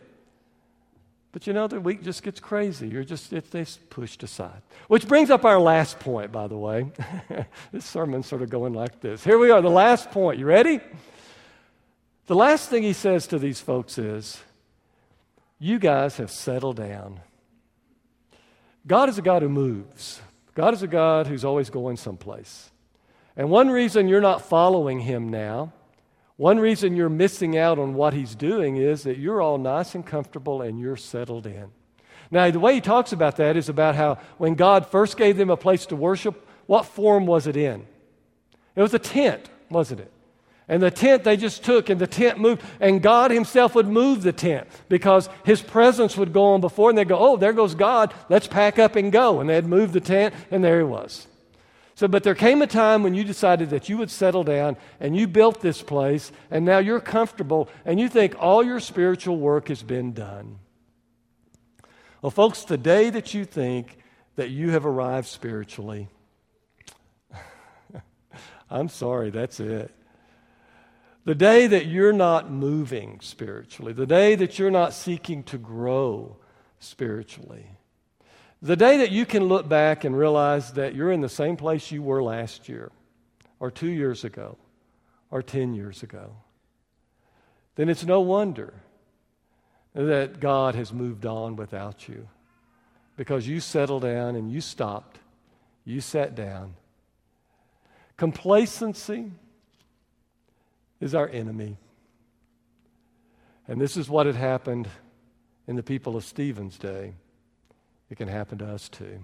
But 1.32 1.46
you 1.46 1.52
know, 1.52 1.68
the 1.68 1.80
week 1.80 2.02
just 2.02 2.24
gets 2.24 2.40
crazy. 2.40 2.88
You're 2.88 3.04
just, 3.04 3.32
it's 3.32 3.78
pushed 3.88 4.24
aside. 4.24 4.62
Which 4.88 5.06
brings 5.06 5.30
up 5.30 5.44
our 5.44 5.60
last 5.60 6.00
point, 6.00 6.32
by 6.32 6.48
the 6.48 6.58
way. 6.58 6.90
this 7.72 7.84
sermon's 7.84 8.26
sort 8.26 8.42
of 8.42 8.50
going 8.50 8.72
like 8.72 9.00
this. 9.00 9.22
Here 9.22 9.38
we 9.38 9.52
are, 9.52 9.62
the 9.62 9.70
last 9.70 10.10
point. 10.10 10.40
You 10.40 10.46
ready? 10.46 10.80
The 12.30 12.36
last 12.36 12.70
thing 12.70 12.84
he 12.84 12.92
says 12.92 13.26
to 13.26 13.40
these 13.40 13.58
folks 13.58 13.98
is, 13.98 14.38
You 15.58 15.80
guys 15.80 16.18
have 16.18 16.30
settled 16.30 16.76
down. 16.76 17.18
God 18.86 19.08
is 19.08 19.18
a 19.18 19.22
God 19.22 19.42
who 19.42 19.48
moves. 19.48 20.20
God 20.54 20.72
is 20.72 20.84
a 20.84 20.86
God 20.86 21.26
who's 21.26 21.44
always 21.44 21.70
going 21.70 21.96
someplace. 21.96 22.70
And 23.36 23.50
one 23.50 23.68
reason 23.68 24.06
you're 24.06 24.20
not 24.20 24.48
following 24.48 25.00
him 25.00 25.28
now, 25.28 25.72
one 26.36 26.60
reason 26.60 26.94
you're 26.94 27.08
missing 27.08 27.58
out 27.58 27.80
on 27.80 27.94
what 27.94 28.14
he's 28.14 28.36
doing 28.36 28.76
is 28.76 29.02
that 29.02 29.18
you're 29.18 29.42
all 29.42 29.58
nice 29.58 29.96
and 29.96 30.06
comfortable 30.06 30.62
and 30.62 30.78
you're 30.78 30.96
settled 30.96 31.48
in. 31.48 31.72
Now, 32.30 32.48
the 32.52 32.60
way 32.60 32.74
he 32.74 32.80
talks 32.80 33.10
about 33.10 33.38
that 33.38 33.56
is 33.56 33.68
about 33.68 33.96
how 33.96 34.18
when 34.38 34.54
God 34.54 34.86
first 34.86 35.16
gave 35.16 35.36
them 35.36 35.50
a 35.50 35.56
place 35.56 35.84
to 35.86 35.96
worship, 35.96 36.48
what 36.66 36.86
form 36.86 37.26
was 37.26 37.48
it 37.48 37.56
in? 37.56 37.88
It 38.76 38.82
was 38.82 38.94
a 38.94 39.00
tent, 39.00 39.50
wasn't 39.68 40.02
it? 40.02 40.12
And 40.70 40.80
the 40.80 40.90
tent 40.92 41.24
they 41.24 41.37
just 41.37 41.64
took, 41.64 41.90
and 41.90 42.00
the 42.00 42.06
tent 42.06 42.38
moved, 42.38 42.62
and 42.78 43.02
God 43.02 43.33
Himself 43.33 43.74
would 43.74 43.88
move 43.88 44.22
the 44.22 44.33
tent 44.33 44.68
because 44.88 45.28
His 45.44 45.61
presence 45.61 46.16
would 46.16 46.33
go 46.33 46.44
on 46.44 46.61
before, 46.61 46.88
and 46.88 46.96
they'd 46.96 47.09
go, 47.09 47.18
Oh, 47.18 47.37
there 47.37 47.52
goes 47.52 47.74
God, 47.74 48.14
let's 48.28 48.46
pack 48.46 48.78
up 48.78 48.94
and 48.94 49.11
go. 49.11 49.40
And 49.40 49.50
they'd 49.50 49.66
move 49.66 49.92
the 49.92 50.00
tent, 50.00 50.33
and 50.48 50.62
there 50.62 50.78
He 50.78 50.85
was. 50.85 51.26
So, 51.96 52.06
but 52.06 52.22
there 52.22 52.37
came 52.37 52.62
a 52.62 52.68
time 52.68 53.02
when 53.02 53.14
you 53.14 53.24
decided 53.24 53.70
that 53.70 53.88
you 53.88 53.98
would 53.98 54.12
settle 54.12 54.44
down 54.44 54.76
and 55.00 55.16
you 55.16 55.26
built 55.26 55.61
this 55.61 55.83
place, 55.83 56.30
and 56.52 56.64
now 56.64 56.78
you're 56.78 57.00
comfortable, 57.00 57.68
and 57.85 57.98
you 57.98 58.09
think 58.09 58.37
all 58.38 58.62
your 58.62 58.78
spiritual 58.78 59.38
work 59.38 59.68
has 59.68 59.83
been 59.83 60.12
done. 60.12 60.61
Well, 62.22 62.30
folks, 62.30 62.62
the 62.62 62.78
day 62.78 63.11
that 63.11 63.35
you 63.35 63.44
think 63.44 63.98
that 64.37 64.50
you 64.50 64.70
have 64.70 64.87
arrived 64.87 65.26
spiritually, 65.26 66.06
I'm 68.70 68.88
sorry, 68.88 69.30
that's 69.30 69.59
it. 69.59 69.92
The 71.24 71.35
day 71.35 71.66
that 71.66 71.87
you're 71.87 72.12
not 72.12 72.50
moving 72.50 73.20
spiritually, 73.20 73.92
the 73.92 74.06
day 74.06 74.35
that 74.37 74.59
you're 74.59 74.70
not 74.70 74.94
seeking 74.94 75.42
to 75.44 75.59
grow 75.59 76.37
spiritually, 76.78 77.66
the 78.62 78.76
day 78.76 78.98
that 78.98 79.11
you 79.11 79.26
can 79.26 79.44
look 79.44 79.68
back 79.68 80.04
and 80.04 80.16
realize 80.16 80.72
that 80.72 80.94
you're 80.94 81.12
in 81.12 81.20
the 81.20 81.28
same 81.28 81.56
place 81.56 81.90
you 81.90 82.02
were 82.02 82.22
last 82.22 82.68
year, 82.68 82.90
or 83.59 83.70
two 83.70 83.88
years 83.88 84.24
ago, 84.24 84.56
or 85.30 85.42
10 85.42 85.74
years 85.74 86.02
ago, 86.02 86.37
then 87.76 87.88
it's 87.88 88.04
no 88.04 88.20
wonder 88.20 88.74
that 89.94 90.40
God 90.40 90.74
has 90.74 90.92
moved 90.92 91.26
on 91.26 91.56
without 91.56 92.09
you 92.09 92.28
because 93.16 93.46
you 93.46 93.61
settled 93.61 94.02
down 94.02 94.37
and 94.37 94.50
you 94.50 94.61
stopped, 94.61 95.18
you 95.85 96.00
sat 96.00 96.35
down. 96.35 96.74
Complacency 98.16 99.33
is 101.00 101.14
our 101.14 101.28
enemy. 101.28 101.78
And 103.66 103.80
this 103.80 103.96
is 103.96 104.08
what 104.08 104.26
had 104.26 104.36
happened 104.36 104.88
in 105.66 105.76
the 105.76 105.82
people 105.82 106.16
of 106.16 106.24
Stephen's 106.24 106.78
day. 106.78 107.14
It 108.10 108.16
can 108.16 108.28
happen 108.28 108.58
to 108.58 108.66
us 108.66 108.88
too. 108.88 109.20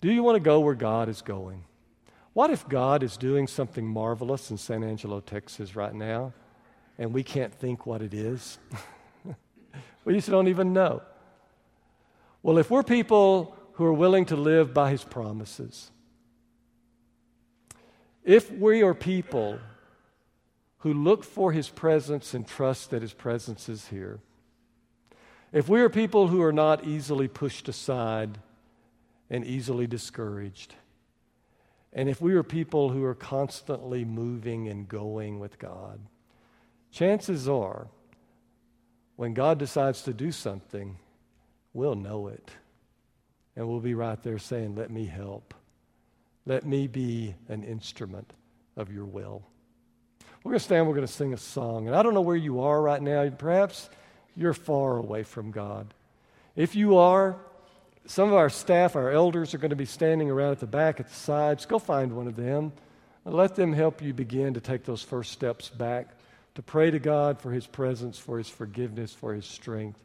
Do 0.00 0.10
you 0.10 0.22
want 0.22 0.36
to 0.36 0.40
go 0.40 0.60
where 0.60 0.74
God 0.74 1.08
is 1.08 1.22
going? 1.22 1.64
What 2.32 2.50
if 2.50 2.68
God 2.68 3.02
is 3.02 3.16
doing 3.16 3.46
something 3.46 3.86
marvelous 3.86 4.50
in 4.50 4.58
San 4.58 4.84
Angelo, 4.84 5.20
Texas 5.20 5.74
right 5.74 5.94
now, 5.94 6.32
and 6.98 7.12
we 7.12 7.22
can't 7.22 7.52
think 7.52 7.86
what 7.86 8.02
it 8.02 8.12
is? 8.12 8.58
we 10.04 10.14
just 10.14 10.28
don't 10.28 10.48
even 10.48 10.72
know. 10.72 11.02
Well, 12.42 12.58
if 12.58 12.70
we're 12.70 12.82
people 12.82 13.56
who 13.74 13.84
are 13.84 13.92
willing 13.92 14.26
to 14.26 14.36
live 14.36 14.72
by 14.72 14.90
his 14.90 15.02
promises, 15.02 15.90
if 18.22 18.50
we 18.50 18.82
are 18.82 18.94
people 18.94 19.58
who 20.86 20.94
look 20.94 21.24
for 21.24 21.50
his 21.50 21.68
presence 21.68 22.32
and 22.32 22.46
trust 22.46 22.90
that 22.90 23.02
his 23.02 23.12
presence 23.12 23.68
is 23.68 23.88
here. 23.88 24.20
If 25.52 25.68
we 25.68 25.80
are 25.80 25.88
people 25.88 26.28
who 26.28 26.40
are 26.42 26.52
not 26.52 26.84
easily 26.84 27.26
pushed 27.26 27.68
aside 27.68 28.38
and 29.28 29.44
easily 29.44 29.88
discouraged, 29.88 30.76
and 31.92 32.08
if 32.08 32.20
we 32.20 32.34
are 32.34 32.44
people 32.44 32.90
who 32.90 33.02
are 33.02 33.16
constantly 33.16 34.04
moving 34.04 34.68
and 34.68 34.86
going 34.86 35.40
with 35.40 35.58
God, 35.58 35.98
chances 36.92 37.48
are 37.48 37.88
when 39.16 39.34
God 39.34 39.58
decides 39.58 40.02
to 40.02 40.14
do 40.14 40.30
something, 40.30 40.98
we'll 41.72 41.96
know 41.96 42.28
it. 42.28 42.48
And 43.56 43.66
we'll 43.66 43.80
be 43.80 43.94
right 43.94 44.22
there 44.22 44.38
saying, 44.38 44.76
Let 44.76 44.92
me 44.92 45.06
help. 45.06 45.52
Let 46.44 46.64
me 46.64 46.86
be 46.86 47.34
an 47.48 47.64
instrument 47.64 48.32
of 48.76 48.92
your 48.92 49.04
will. 49.04 49.42
We're 50.46 50.50
going 50.50 50.60
to 50.60 50.64
stand, 50.64 50.86
we're 50.86 50.94
going 50.94 51.06
to 51.08 51.12
sing 51.12 51.34
a 51.34 51.38
song. 51.38 51.88
And 51.88 51.96
I 51.96 52.04
don't 52.04 52.14
know 52.14 52.20
where 52.20 52.36
you 52.36 52.60
are 52.60 52.80
right 52.80 53.02
now. 53.02 53.28
Perhaps 53.30 53.90
you're 54.36 54.54
far 54.54 54.96
away 54.96 55.24
from 55.24 55.50
God. 55.50 55.92
If 56.54 56.76
you 56.76 56.98
are, 56.98 57.34
some 58.06 58.28
of 58.28 58.36
our 58.36 58.48
staff, 58.48 58.94
our 58.94 59.10
elders, 59.10 59.54
are 59.54 59.58
going 59.58 59.70
to 59.70 59.74
be 59.76 59.86
standing 59.86 60.30
around 60.30 60.52
at 60.52 60.60
the 60.60 60.68
back, 60.68 61.00
at 61.00 61.08
the 61.08 61.14
sides. 61.14 61.66
Go 61.66 61.80
find 61.80 62.12
one 62.12 62.28
of 62.28 62.36
them 62.36 62.70
and 63.24 63.34
let 63.34 63.56
them 63.56 63.72
help 63.72 64.00
you 64.00 64.14
begin 64.14 64.54
to 64.54 64.60
take 64.60 64.84
those 64.84 65.02
first 65.02 65.32
steps 65.32 65.68
back, 65.68 66.10
to 66.54 66.62
pray 66.62 66.92
to 66.92 67.00
God 67.00 67.40
for 67.40 67.50
His 67.50 67.66
presence, 67.66 68.16
for 68.16 68.38
His 68.38 68.48
forgiveness, 68.48 69.12
for 69.12 69.34
His 69.34 69.46
strength. 69.46 69.98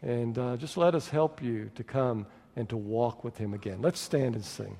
And 0.00 0.38
uh, 0.38 0.56
just 0.56 0.78
let 0.78 0.94
us 0.94 1.10
help 1.10 1.42
you 1.42 1.70
to 1.74 1.84
come 1.84 2.24
and 2.56 2.66
to 2.70 2.78
walk 2.78 3.24
with 3.24 3.36
Him 3.36 3.52
again. 3.52 3.82
Let's 3.82 4.00
stand 4.00 4.36
and 4.36 4.44
sing. 4.44 4.78